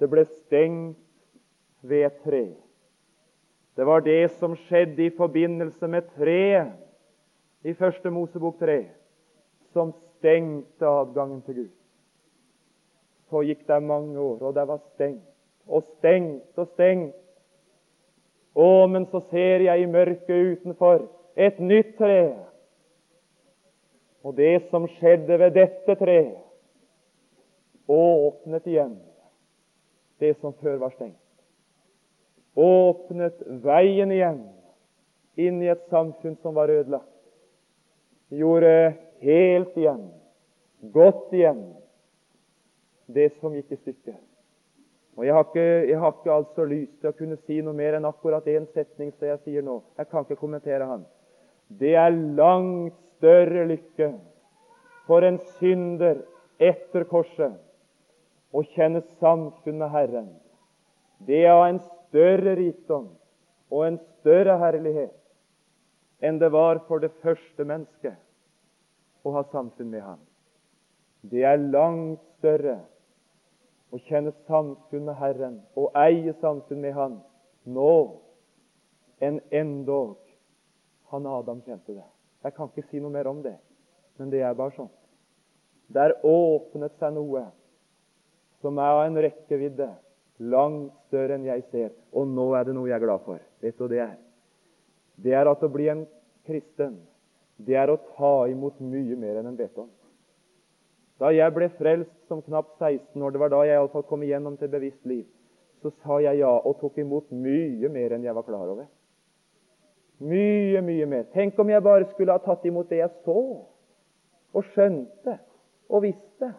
[0.00, 0.98] Det ble stengt
[1.82, 2.44] ved et tre.
[3.76, 6.72] Det var det som skjedde i forbindelse med treet
[7.64, 8.84] i første Mosebok tre,
[9.72, 11.70] som stengte adgangen til Gud.
[13.30, 15.28] Så gikk det mange år, og det var stengt
[15.66, 17.16] og stengt og stengt.
[18.52, 21.06] Å, men så ser jeg i mørket utenfor
[21.40, 22.34] et nytt tre.
[24.22, 26.36] Og det som skjedde ved dette treet,
[27.88, 28.94] åpnet igjen
[30.20, 31.21] det som før var stengt.
[32.54, 34.42] Åpnet veien igjen
[35.40, 37.08] inn i et samfunn som var ødelagt.
[38.32, 40.04] Gjorde helt igjen,
[40.92, 41.62] godt igjen,
[43.12, 44.20] det som gikk i stykker.
[45.16, 47.98] Og jeg har, ikke, jeg har ikke altså lyst til å kunne si noe mer
[47.98, 49.82] enn akkurat én setning som jeg sier nå.
[50.00, 51.04] Jeg kan ikke kommentere han.
[51.68, 54.08] Det er langt større lykke
[55.06, 56.22] for en synder
[56.62, 57.58] etter korset
[58.52, 60.30] å kjenne samfunn med Herren.
[61.28, 61.80] Det er en
[62.12, 63.08] større rikdom
[63.72, 65.16] og en større herlighet
[66.22, 68.18] enn det var for det første mennesket
[69.26, 70.20] å ha samfunn med Ham.
[71.22, 72.76] Det er langt større
[73.90, 77.16] å kjenne samfunn med Herren og eie samfunn med Han
[77.64, 77.94] nå
[79.22, 80.18] enn endog
[81.12, 82.06] han Adam kjente det.
[82.42, 83.54] Jeg kan ikke si noe mer om det,
[84.18, 84.90] men det er bare sånn.
[85.92, 87.44] Der åpnet seg noe
[88.62, 89.88] som er av en rekkevidde
[90.50, 91.90] langt større enn jeg ser.
[92.12, 93.40] Og nå er det noe jeg er glad for.
[93.62, 94.14] Vet du hva det er?
[95.22, 96.06] Det er at å bli en
[96.48, 96.96] kristen,
[97.62, 99.90] det er å ta imot mye mer enn en vet om.
[101.22, 104.56] Da jeg ble frelst som knapt 16 år, det var da jeg iallfall kom igjennom
[104.58, 105.26] til bevisst liv,
[105.82, 108.88] så sa jeg ja og tok imot mye mer enn jeg var klar over.
[110.22, 111.28] Mye, mye mer.
[111.34, 113.38] Tenk om jeg bare skulle ha tatt imot det jeg så
[114.52, 115.38] og skjønte
[115.90, 116.52] og visste.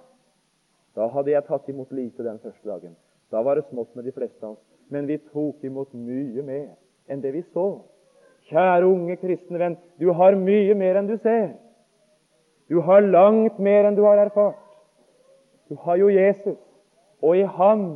[0.94, 2.96] Da hadde jeg tatt imot lite den første dagen.
[3.34, 4.66] Da var det smått med de fleste av oss.
[4.94, 6.76] Men vi tok imot mye mer
[7.10, 7.82] enn det vi så.
[8.52, 11.56] Kjære unge kristne venn, du har mye mer enn du ser.
[12.70, 14.60] Du har langt mer enn du har erfart.
[15.72, 16.60] Du har jo Jesus,
[17.24, 17.88] og i ham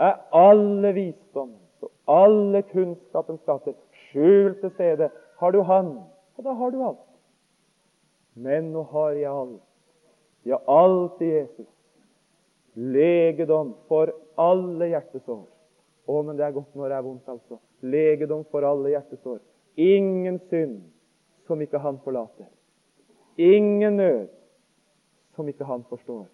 [0.00, 3.76] er alle visdommens og alle kunnskapens skatter
[4.08, 5.10] skjult til stede.
[5.38, 5.92] Har du Han,
[6.36, 7.06] og da har du alt.
[8.34, 9.62] Men nå har jeg alt.
[10.44, 11.68] Ja, alt i Jesus.
[12.76, 15.44] Legedom for alle hjertesår.
[16.06, 17.58] Å, men det er godt når det er vondt, altså.
[17.82, 19.40] Legedom for alle hjertesår.
[19.80, 20.78] Ingen synd
[21.48, 22.48] som ikke Han forlater.
[23.36, 24.28] Ingen nød
[25.36, 26.24] som ikke han forstår.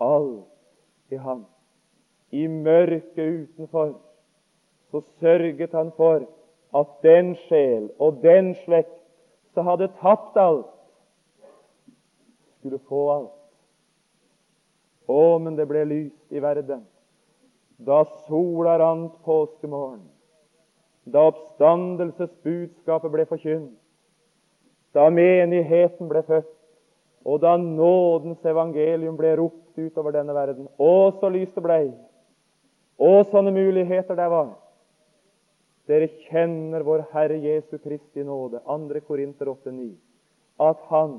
[0.00, 1.44] Alt i ham.
[2.30, 3.94] I mørket utenfor
[4.90, 6.26] så sørget han for
[6.74, 8.96] at den sjel og den slekt
[9.54, 10.66] som hadde tapt alt,
[12.58, 13.39] skulle få alt.
[15.10, 16.86] Å, men det ble lyst i verden
[17.80, 20.02] da sola rant påskemorgen,
[21.08, 23.72] da oppstandelsesbudskapet ble forkynt,
[24.92, 26.50] da menigheten ble født,
[27.24, 30.68] og da nådens evangelium ble ropt utover denne verden.
[30.76, 31.86] Å, så lyst det blei!
[33.00, 34.54] Å, sånne muligheter det var!
[35.88, 39.02] Dere kjenner vår Herre Jesu Kristi nåde, 2.
[39.08, 39.90] Korinter 8,9,
[40.68, 41.16] at Han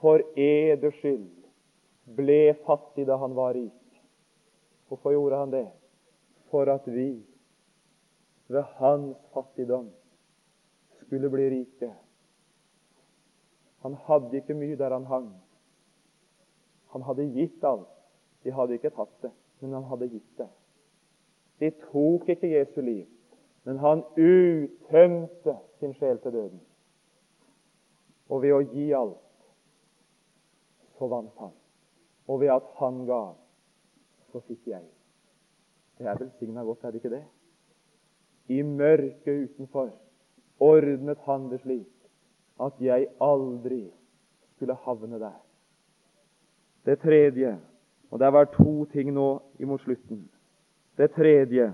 [0.00, 1.41] for eders skyld
[2.04, 4.02] ble fattig da han var rik.
[4.88, 5.68] Hvorfor gjorde han det?
[6.50, 7.22] For at vi
[8.52, 9.90] ved hans fattigdom
[11.00, 11.92] skulle bli rike.
[13.82, 15.30] Han hadde ikke mye der han hang.
[16.92, 17.88] Han hadde gitt alt.
[18.42, 19.30] De hadde ikke tatt det,
[19.60, 20.48] men han hadde gitt det.
[21.62, 23.06] De tok ikke Jesu liv,
[23.64, 26.60] men han uttømte sin sjel til døden.
[28.28, 29.46] Og ved å gi alt,
[30.98, 31.54] så vant han.
[32.32, 33.22] Og ved at han ga,
[34.32, 34.84] så fikk jeg.
[35.98, 37.24] Det er velsigna godt, er det ikke det?
[38.48, 39.90] I mørket utenfor
[40.62, 42.08] ordnet han det slik
[42.62, 43.84] at jeg aldri
[44.56, 45.36] skulle havne der.
[46.86, 47.58] Det tredje
[48.12, 50.26] Og det var to ting nå imot slutten.
[50.96, 51.70] Det tredje,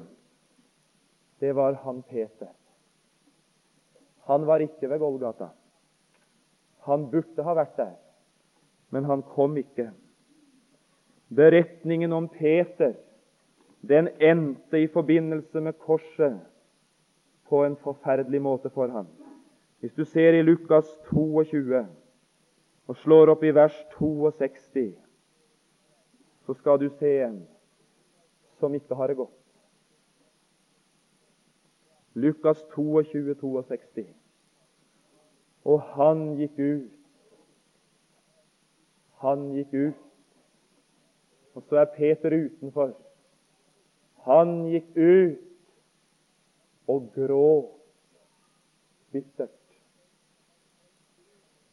[1.41, 2.53] det var han Peter.
[4.29, 5.49] Han var ikke ved Golgata.
[6.87, 7.97] Han burde ha vært der,
[8.91, 9.91] men han kom ikke.
[11.29, 12.95] Beretningen om Peter
[13.81, 16.41] den endte i forbindelse med korset
[17.49, 19.07] på en forferdelig måte for ham.
[19.81, 21.87] Hvis du ser i Lukas 22
[22.89, 24.95] og slår opp i vers 62,
[26.47, 27.43] så skal du se en
[28.59, 29.35] som ikke har det godt.
[32.19, 34.07] Lukas 22, 62.
[35.65, 36.91] Og han gikk ut.
[39.23, 40.08] Han gikk ut.
[41.59, 42.93] Og så er Peter utenfor.
[44.29, 45.47] Han gikk ut
[46.89, 47.73] og gråt
[49.13, 49.51] bittert.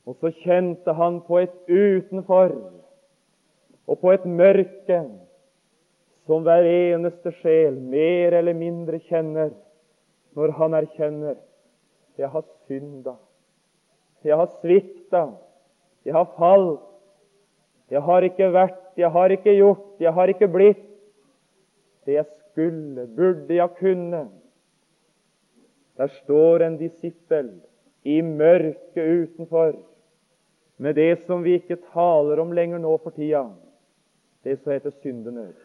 [0.06, 2.56] Og så kjente han på et utenfor
[3.86, 5.04] og på et mørke
[6.26, 9.54] som hver eneste sjel mer eller mindre kjenner
[10.38, 11.38] når han erkjenner
[12.18, 13.18] jeg har synda,
[14.24, 15.26] jeg har svikta,
[16.08, 16.80] jeg har falt,
[17.92, 20.84] jeg har ikke vært, jeg har ikke gjort, jeg har ikke blitt
[22.06, 24.28] det jeg skulle, burde, jeg kunne.
[25.98, 27.50] Der står en disippel
[28.04, 29.74] i mørket utenfor
[30.78, 33.48] med det som vi ikke taler om lenger nå for tida,
[34.44, 35.56] det som heter syndenød.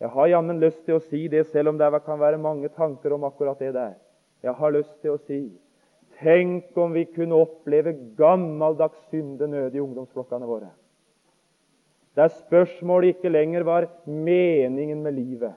[0.00, 3.14] Jeg har jammen lyst til å si det, selv om det kan være mange tanker
[3.16, 3.94] om akkurat det der.
[4.42, 5.42] Jeg har lyst til å si
[6.20, 10.68] Tenk om vi kunne oppleve gammeldags syndenød i ungdomsflokkene våre.
[12.14, 15.54] Der spørsmålet ikke lenger var meningen med livet,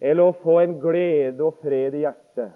[0.00, 2.52] eller å få en glede og fred i hjertet,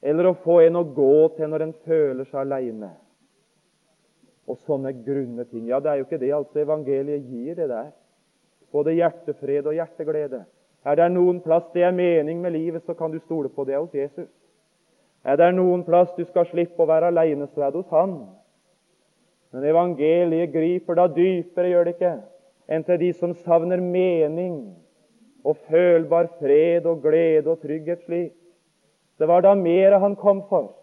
[0.00, 2.94] eller å få en å gå til når en føler seg aleine.
[4.48, 5.66] Og sånne grunne ting.
[5.68, 7.90] Ja, det er jo ikke det altså evangeliet gir, det der.
[8.72, 10.46] Både hjertefred og hjerteglede.
[10.88, 13.76] Er det noen plass det er mening med livet, så kan du stole på det
[13.76, 14.30] hos Jesus.
[15.24, 18.14] Er det noen plass du skal slippe å være aleine, så er det hos Han.
[19.52, 22.14] Men evangeliet griper da dypere, gjør det ikke,
[22.68, 24.58] enn til de som savner mening
[25.44, 28.34] og følbar fred og glede og trygghet slik.
[29.18, 30.74] Det var da mer han kom for.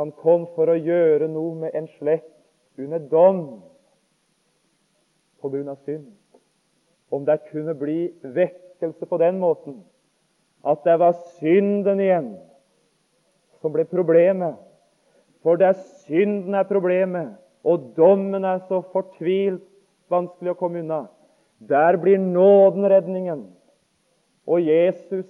[0.00, 3.40] Han kom for å gjøre noe med en slekt under dom
[5.40, 6.08] på grunn av synd.
[7.12, 9.80] Om det kunne bli vekkelse på den måten
[10.64, 12.32] at det var synden igjen
[13.60, 14.56] som ble problemet.
[15.42, 19.64] For det er synden er problemet, og dommen er så fortvilt
[20.12, 21.04] vanskelig å komme unna.
[21.60, 23.44] Der blir nåden redningen.
[24.48, 25.28] Og Jesus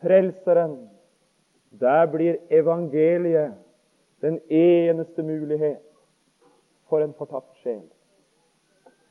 [0.00, 0.88] Frelseren.
[1.80, 3.52] Der blir evangeliet
[4.22, 5.82] den eneste mulighet
[6.88, 7.82] for en fortapt sjel.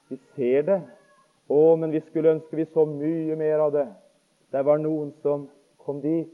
[0.09, 0.81] Vi ser det.
[1.47, 3.87] Å, men vi skulle ønske vi så mye mer av det.
[4.51, 5.45] Det var noen som
[5.83, 6.31] kom dit.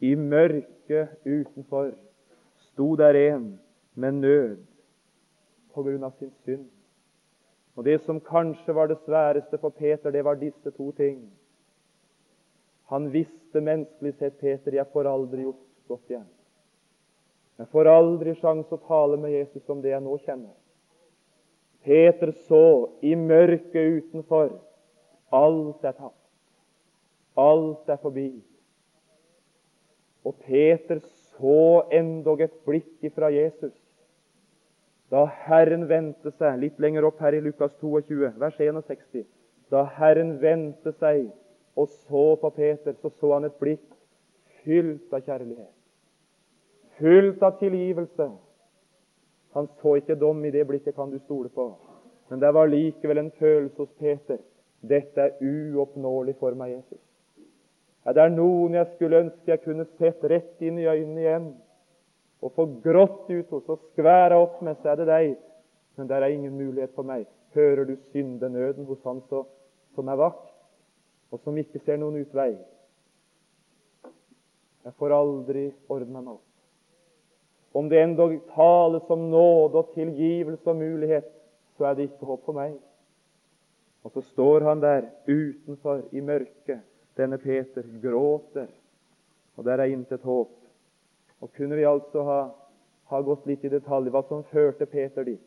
[0.00, 1.92] I mørket utenfor
[2.74, 3.58] sto der en
[3.94, 4.58] med nød
[5.74, 6.66] på grunn av sin synd.
[7.74, 11.30] Og Det som kanskje var det sværeste for Peter, det var disse to ting.
[12.90, 16.28] Han visste menneskelig sett, Peter, jeg får aldri gjort godt igjen.
[17.58, 20.54] Jeg får aldri sjanse å tale med Jesus om det jeg nå kjenner.
[21.84, 24.56] Peter så i mørket utenfor.
[25.34, 26.20] Alt er tapt.
[27.38, 28.30] Alt er forbi.
[30.24, 31.02] Og Peter
[31.36, 33.74] så endog et blikk ifra Jesus.
[35.12, 39.26] Da Herren vendte seg Litt lenger opp her i Lukas 22, vers 61.
[39.70, 41.28] Da Herren vendte seg
[41.76, 43.82] og så på Peter, så så han et blikk
[44.62, 45.72] fylt av kjærlighet.
[46.98, 48.28] Fylt av tilgivelse.
[49.54, 51.72] Han så ikke dom i det blikket, kan du stole på.
[52.30, 54.38] Men det var likevel en følelse hos Peter.
[54.82, 57.03] Dette er uoppnåelig for meg, Jesus.
[58.04, 61.46] Ja, det er noen jeg skulle ønske jeg kunne sett rett inn i øynene igjen
[62.44, 65.30] og få grått ut hos og skvære opp med, så er det deg.
[65.96, 67.24] Men der er ingen mulighet for meg.
[67.54, 69.44] Hører du syndenøden hos Han så,
[69.94, 70.50] som er vakt,
[71.32, 72.50] og som ikke ser noen utvei?
[74.84, 76.50] Jeg får aldri ordna meg opp.
[77.74, 81.30] Om det endog tales om nåde og tilgivelse og mulighet,
[81.78, 82.76] så er det ikke håp for meg.
[84.04, 86.84] Og så står han der utenfor i mørket,
[87.18, 88.68] denne Peter, gråter,
[89.56, 90.52] og der er intet håp.
[91.40, 92.38] Og kunne vi altså ha,
[93.10, 95.42] ha gått litt i detalj hva som førte Peter dit?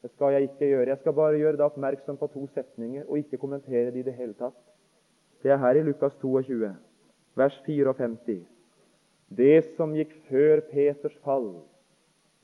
[0.00, 0.88] Det skal jeg ikke gjøre.
[0.88, 4.16] Jeg skal bare gjøre deg oppmerksom på to setninger og ikke kommentere det i det
[4.16, 4.56] hele tatt.
[5.42, 6.70] Det er her i Lukas 22,
[7.36, 8.40] vers 54.
[9.30, 11.52] Det som gikk før Peters fall,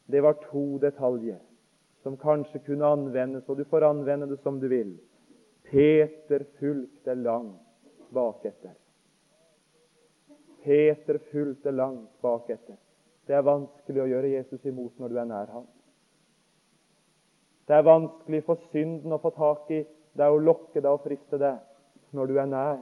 [0.07, 1.41] det var to detaljer
[2.05, 4.93] som kanskje kunne anvendes, og du får anvende det som du vil.
[5.67, 7.66] Peter fulgte langt
[8.17, 8.75] baketter.
[10.65, 12.79] Peter fulgte langt baketter.
[13.27, 15.67] Det er vanskelig å gjøre Jesus imot når du er nær ham.
[17.67, 19.81] Det er vanskelig for synden å få tak i
[20.17, 22.79] deg og lokke deg og friste deg når du er nær.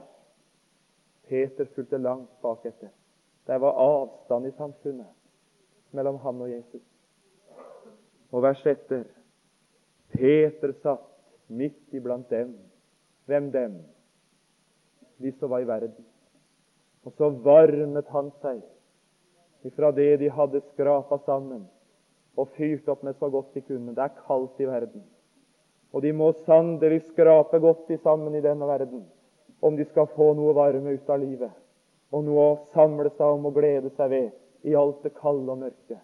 [1.25, 2.91] Peter fulgte langt baketter.
[3.45, 6.85] Det var avstand i samfunnet mellom han og Jesus.
[8.33, 9.05] Og vers etter
[10.13, 11.05] Peter satt
[11.47, 12.53] midt iblant dem.
[13.25, 13.77] Hvem dem?
[15.17, 16.05] De som var i verden.
[17.05, 18.61] Og så varmet han seg
[19.65, 21.65] ifra det de hadde skrapa sammen
[22.37, 23.93] og fyrt opp med så godt de kunne.
[23.95, 25.03] Det er kaldt i verden.
[25.95, 29.05] Og de må sannelig skrape godt sammen i denne verden
[29.63, 31.53] om de skal få noe varme ut av livet
[32.13, 35.61] og noe å samle seg om og glede seg ved i alt det kalde og
[35.63, 35.97] mørke.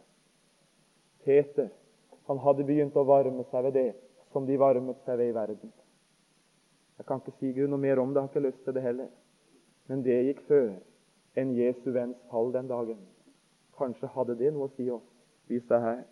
[1.26, 1.70] Peter
[2.30, 3.91] han hadde begynt å varme seg ved det
[4.32, 5.72] som de varmet seg ved i verden.
[7.02, 8.82] Jeg kan ikke si Gud noe mer om det, jeg har ikke lyst til det
[8.86, 9.08] heller.
[9.89, 10.68] Men det gikk før
[11.41, 12.99] enn Jesu venns fall den dagen.
[13.74, 15.08] Kanskje hadde det noe å si oss,
[15.49, 16.04] vi er her.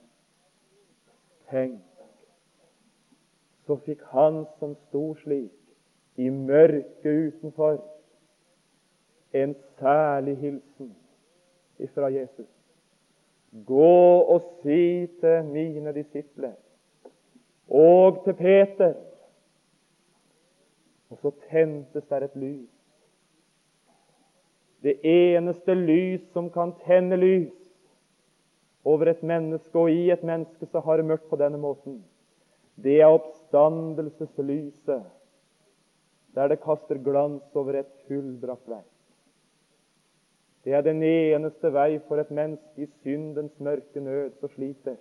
[1.52, 1.84] Tenk,
[3.68, 5.54] så fikk han som sto slik,
[6.18, 7.78] i mørket utenfor,
[9.38, 10.90] en særlig hilsen
[11.78, 12.50] ifra Jesus.
[13.70, 13.94] Gå
[14.26, 16.58] og si til mine disipler
[17.70, 18.98] og til Peter
[21.10, 22.70] Og så tentes der et lys.
[24.84, 27.55] Det eneste lys som kan tenne lys
[28.88, 31.99] over et menneske og i et menneske som har det mørkt på denne måten,
[32.80, 35.03] det er oppstandelseslyset,
[36.36, 38.88] der det kaster glans over et fullbrakt verk.
[40.64, 44.95] Det er den eneste vei for et menneske i syndens mørke nød som sliter.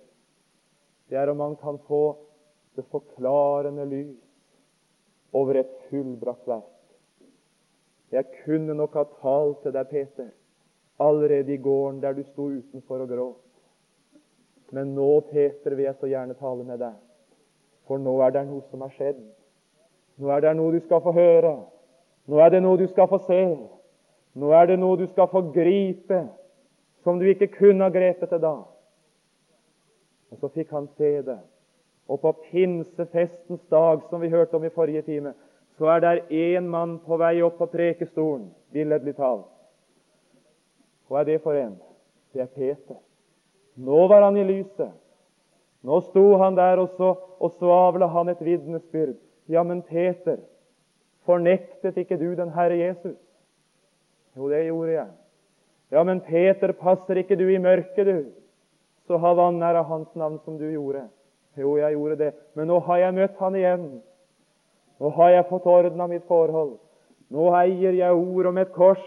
[1.09, 2.17] Det er om han kan få
[2.75, 4.28] det forklarende lys
[5.33, 6.75] over et fullbrakt verk.
[8.11, 10.29] Jeg kunne nok ha talt til deg, Peter,
[10.99, 13.45] allerede i gården der du sto utenfor og gråt.
[14.71, 16.95] Men nå, Peter, vil jeg så gjerne tale med deg,
[17.87, 19.21] for nå er det noe som har skjedd.
[20.19, 21.53] Nå er det noe du skal få høre.
[22.29, 23.43] Nå er det noe du skal få se.
[24.39, 26.19] Nå er det noe du skal få gripe
[27.03, 28.57] som du ikke kunne ha grepet det da.
[30.29, 31.39] Og så fikk han se det.
[32.09, 35.33] Og på pinsefestens dag, som vi hørte om i forrige time,
[35.77, 39.45] så er der én mann på vei opp på prekestolen, billedlig talt.
[41.07, 41.77] Hva er det for en?
[42.33, 42.97] Det er Peter.
[43.77, 44.91] Nå var han i lyset.
[45.85, 49.15] Nå sto han der, og så, og så avla han et vitnesbyrd.
[49.49, 50.41] Ja, men Peter,
[51.25, 53.17] fornektet ikke du den Herre Jesus?
[54.37, 55.07] Jo, det gjorde jeg.
[55.91, 58.25] Ja, men Peter, passer ikke du i mørket, du?
[59.07, 61.07] Så ha vanære hans navn som du gjorde.
[61.59, 62.29] Jo, jeg gjorde det.
[62.55, 63.87] Men nå har jeg møtt han igjen.
[64.99, 66.77] Nå har jeg fått ordna mitt forhold.
[67.29, 69.03] Nå eier jeg ord om et kors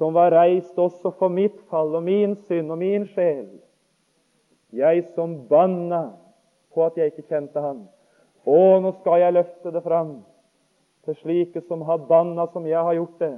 [0.00, 3.46] som var reist også for mitt fall og min synd og min sjel.
[4.72, 6.10] Jeg som banna
[6.74, 7.84] på at jeg ikke kjente han.
[8.46, 10.20] Å, nå skal jeg løfte det fram
[11.04, 13.34] til slike som har banna som jeg har gjort det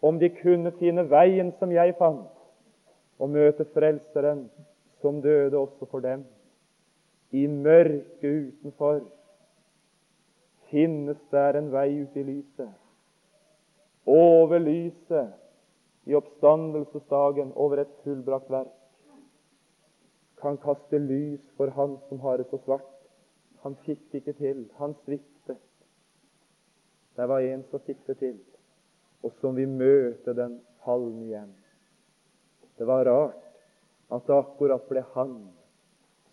[0.00, 2.30] om de kunne finne veien som jeg fant,
[3.20, 4.46] og møte Frelseren
[5.02, 6.24] som døde også for dem.
[7.30, 9.00] I mørket utenfor
[10.70, 12.72] finnes der en vei ut i lyset.
[14.06, 18.76] Over lyset i oppstandelsesdagen over et fullbrakt verk.
[20.40, 22.94] Kan kaste lys for han som har det så svart.
[23.62, 24.64] Han fikk det ikke til.
[24.78, 25.60] Han sviktet.
[27.16, 28.38] Det var en som fikk det til
[29.22, 31.52] og som vi møte den fallen igjen.
[32.78, 33.46] Det var rart.
[34.10, 35.34] at det akkurat ble han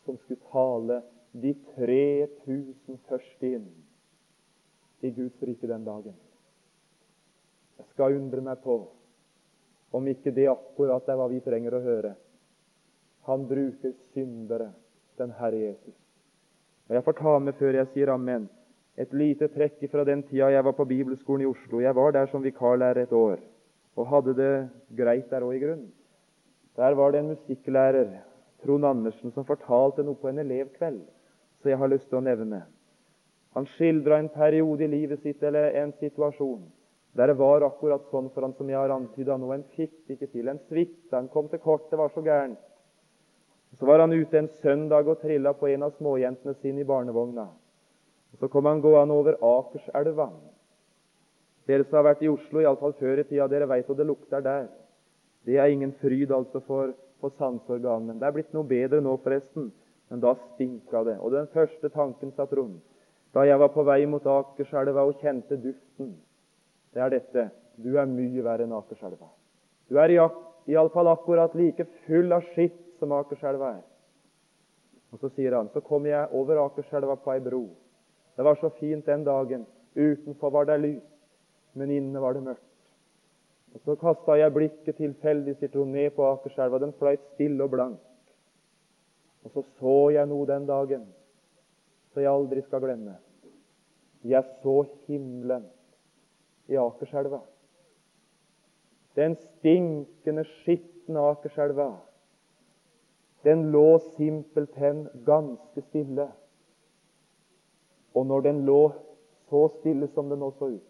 [0.07, 1.01] som skulle tale
[1.35, 3.67] de 3000 første inn
[5.03, 6.15] i Guds rike den dagen.
[7.77, 8.79] Jeg skal undre meg på
[9.97, 12.13] om ikke det akkurat er hva vi trenger å høre.
[13.27, 14.71] Han bruker syndere,
[15.19, 15.95] den Herre Jesus.
[16.87, 18.47] Og Jeg får ta med før jeg sier amen,
[18.97, 21.81] et lite trekk fra den tida jeg var på bibelskolen i Oslo.
[21.83, 23.43] Jeg var der som vikarlærer et år
[23.97, 24.51] og hadde det
[24.93, 25.91] greit der òg, i grunnen.
[26.77, 28.11] Der var det en musikklærer,
[28.63, 31.05] Trond Andersen, som fortalte noe på en elevkveld
[31.61, 32.61] så jeg har lyst til å nevne.
[33.57, 36.67] Han skildra en periode i livet sitt eller en situasjon
[37.17, 39.47] der det var akkurat sånn for han som jeg har antyda nå.
[39.55, 40.51] En fikk det ikke til.
[40.51, 41.15] En svikta.
[41.15, 41.87] Han kom til kort.
[41.89, 42.59] Det var så gærent.
[43.73, 47.47] Så var han ute en søndag og trilla på en av småjentene sine i barnevogna.
[48.37, 50.29] Så kom han gående over Akerselva.
[51.65, 54.45] Dere som har vært i Oslo, iallfall før i tida, dere veit hva det lukter
[54.45, 54.69] der.
[55.47, 58.19] Det er ingen fryd altså for, for sanseorganene.
[58.19, 59.71] Det er blitt noe bedre nå, forresten,
[60.11, 61.17] men da stinka det.
[61.19, 62.79] Og den første tanken, sa Trond,
[63.35, 66.15] da jeg var på vei mot Akerselva og kjente duften,
[66.95, 69.29] det er dette du er mye verre enn Akerselva.
[69.87, 73.83] Du er iallfall akkurat like full av skitt som Akerselva er.
[75.13, 77.67] Og Så sier han så kom jeg over Akerselva på ei bro.
[78.35, 79.65] Det var så fint den dagen.
[79.95, 81.05] Utenfor var det lys,
[81.73, 82.66] men inne var det mørkt.
[83.73, 86.79] Og Så kasta jeg blikket tilfeldig sitt hun ned på Akerselva.
[86.79, 87.99] Den fløyt stille og blank.
[89.43, 91.05] Og så så jeg noe den dagen
[92.17, 93.13] så jeg aldri skal glemme.
[94.25, 95.67] Jeg så himmelen
[96.65, 97.43] i Akerselva.
[99.15, 101.91] Den stinkende, skitne Akerselva.
[103.45, 106.25] Den lå simpelthen ganske stille.
[108.17, 108.81] Og når den lå
[109.49, 110.86] så stille som den nå så ut,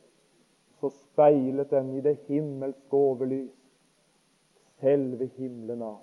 [0.80, 3.54] så speilet den i det himmelske overlys
[4.82, 6.02] selve himmelen av.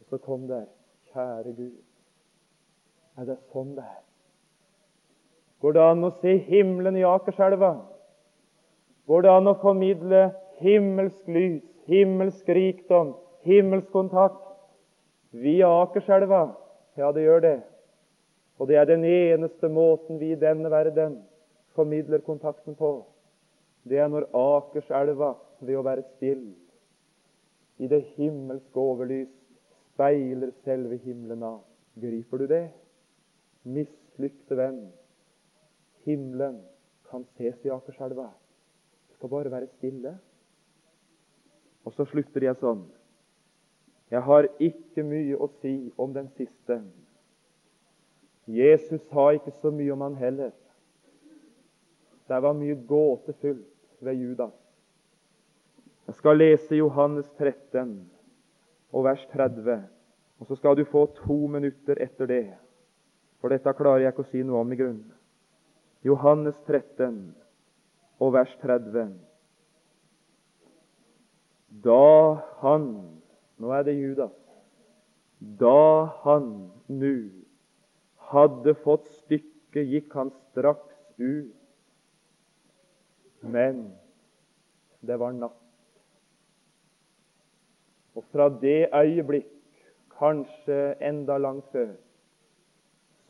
[0.00, 0.66] Og så kom der
[1.10, 1.78] Kjære Gud,
[3.18, 4.02] er det sånn det er?
[5.60, 7.72] Går det an å se himmelen i Akerselva?
[9.10, 10.28] Går det an å formidle
[10.62, 13.12] himmelsk lys, himmelsk rikdom,
[13.46, 14.46] himmelsk kontakt
[15.30, 16.44] via Akerselva?
[16.98, 17.58] Ja, det gjør det.
[18.60, 21.18] Og det er den eneste måten vi i denne verden
[21.80, 22.92] formidler kontakten på.
[23.88, 26.54] Det er når Akerselva, ved å være stille,
[27.80, 29.28] i det himmelske overlys
[29.92, 31.60] speiler selve himmelen av.
[32.00, 32.66] Griper du det?
[33.68, 34.86] Mislykte venn,
[36.06, 36.60] himmelen
[37.10, 38.30] kan ses i Akerselva.
[39.08, 40.14] Du skal bare være stille.
[41.84, 42.86] Og så slutter jeg sånn.
[44.10, 46.80] Jeg har ikke mye å si om den siste.
[48.50, 50.52] Jesus sa ikke så mye om han heller.
[52.30, 53.66] Det var mye gåtefullt
[54.06, 54.54] ved Judas.
[56.06, 57.90] Jeg skal lese Johannes 13
[58.92, 59.80] og vers 30,
[60.38, 62.44] og så skal du få to minutter etter det.
[63.42, 65.10] For dette klarer jeg ikke å si noe om i grunnen.
[66.06, 67.18] Johannes 13
[68.22, 69.14] og vers 30.
[71.82, 72.02] Da
[72.62, 72.92] han
[73.60, 74.36] Nå er det Judas.
[75.60, 77.28] Da han nu
[78.30, 81.59] hadde fått stykket, gikk han straks ut.
[83.40, 83.92] Men
[85.00, 85.56] det var natt.
[88.14, 89.56] Og fra det øyeblikk,
[90.18, 91.94] kanskje enda langt før,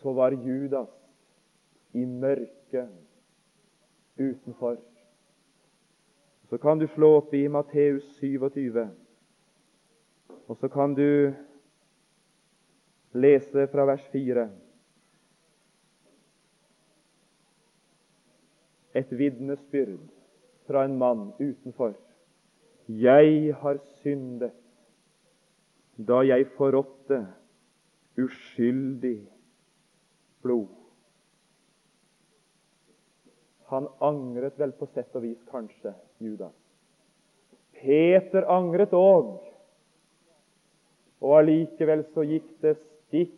[0.00, 0.90] så var Judas
[1.92, 2.88] i mørket
[4.18, 4.76] utenfor.
[6.48, 8.88] Så kan du slå opp i Matteus 27,
[10.48, 11.30] og så kan du
[13.12, 14.48] lese fra vers 4.
[19.00, 20.00] Et vitnesbyrd
[20.68, 21.94] fra en mann utenfor.
[22.90, 24.56] Jeg har syndet
[26.08, 27.20] da jeg forrådte
[28.20, 29.18] uskyldig
[30.42, 30.68] blod.
[33.70, 36.56] Han angret vel på sett og vis, kanskje, Judas.
[37.80, 39.36] Peter angret òg.
[41.20, 43.36] Og allikevel så gikk det stikk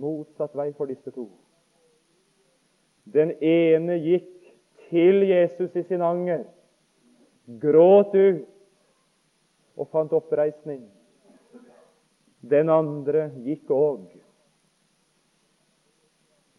[0.00, 1.26] motsatt vei for disse to.
[3.04, 4.33] Den ene gikk
[4.88, 6.44] til Jesus i sin anger,
[7.60, 8.48] gråt ut
[9.76, 10.84] og fant oppreisning.
[12.50, 14.06] Den andre gikk òg.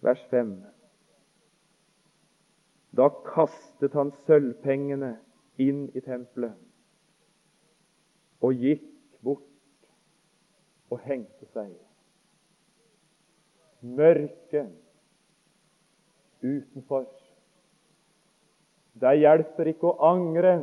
[0.06, 0.56] Vers 5.
[2.96, 5.16] Da kastet han sølvpengene
[5.62, 6.56] inn i tempelet
[8.46, 8.86] og gikk
[9.26, 9.90] bort
[10.94, 11.72] og hengte seg.
[13.82, 14.72] Mørket
[16.46, 17.08] utenfor.
[18.96, 20.56] Det hjelper ikke å angre.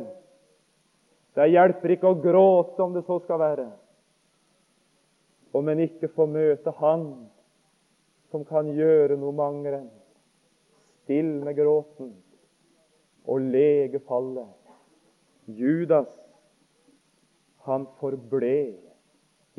[1.37, 3.69] Det hjelper ikke å gråte om det så skal være.
[5.53, 7.03] om en ikke får møte Han
[8.33, 9.89] som kan gjøre noe med angeren,
[11.03, 12.09] stille gråten
[13.29, 14.49] og lege fallet.
[15.45, 16.09] Judas,
[17.67, 18.55] han forble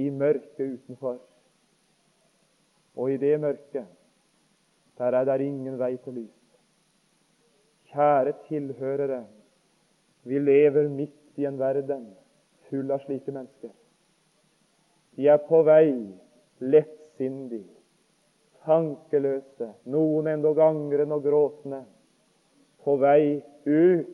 [0.00, 1.20] i mørket utenfor.
[2.98, 3.86] Og i det mørket,
[4.98, 6.43] der er det ingen vei til lys.
[7.94, 9.22] Kjære tilhørere,
[10.24, 12.08] vi lever midt i en verden
[12.66, 13.70] full av slike mennesker.
[15.14, 15.92] De er på vei
[16.58, 17.70] lettsindige,
[18.66, 21.84] tankeløse, noen endog angrende og gråtende,
[22.82, 24.10] på vei ut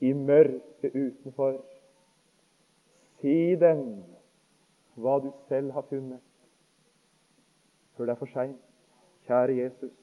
[0.00, 1.60] i mørket utenfor.
[3.20, 3.84] Si dem
[4.96, 6.24] hva du selv har funnet,
[7.96, 8.60] før det er for seint.
[9.28, 9.99] Kjære Jesus.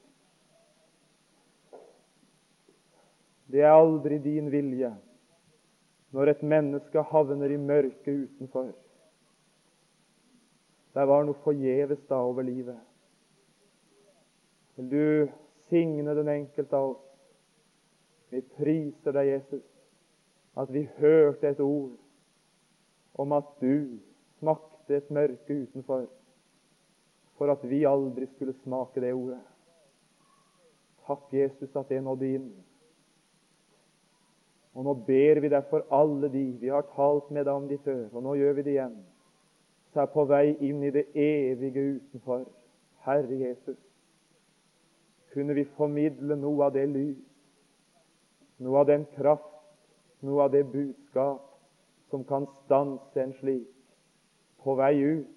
[3.48, 4.90] Det er aldri din vilje
[6.12, 8.70] når et menneske havner i mørket utenfor.
[10.96, 12.78] Det var noe forgjeves da over livet.
[14.76, 15.32] Vil du
[15.68, 17.04] signe den enkelte av oss?
[18.28, 19.64] Vi priser deg, Jesus,
[20.60, 21.96] at vi hørte et ord
[23.18, 23.96] om at du
[24.38, 26.04] smakte et mørke utenfor,
[27.40, 29.40] for at vi aldri skulle smake det ordet.
[31.06, 32.50] Takk, Jesus, at det nådde inn.
[34.78, 37.80] Og nå ber vi deg for alle de vi har talt med deg om de
[37.82, 38.92] før, og nå gjør vi det igjen,
[39.90, 42.44] som er på vei inn i det evige utenfor.
[43.02, 43.80] Herre Jesus,
[45.32, 47.24] kunne vi formidle noe av det lys,
[48.62, 49.48] noe av den kraft,
[50.22, 51.42] noe av det budskap
[52.12, 53.66] som kan stanse en slik
[54.62, 55.32] på vei ut,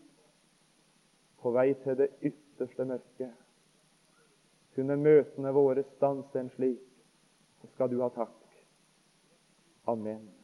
[1.41, 3.33] på vei til det ytterste mørket.
[4.77, 6.85] Kunne møtene våre stanse en slik,
[7.61, 8.40] så skal du ha takk.
[9.87, 10.40] Amen.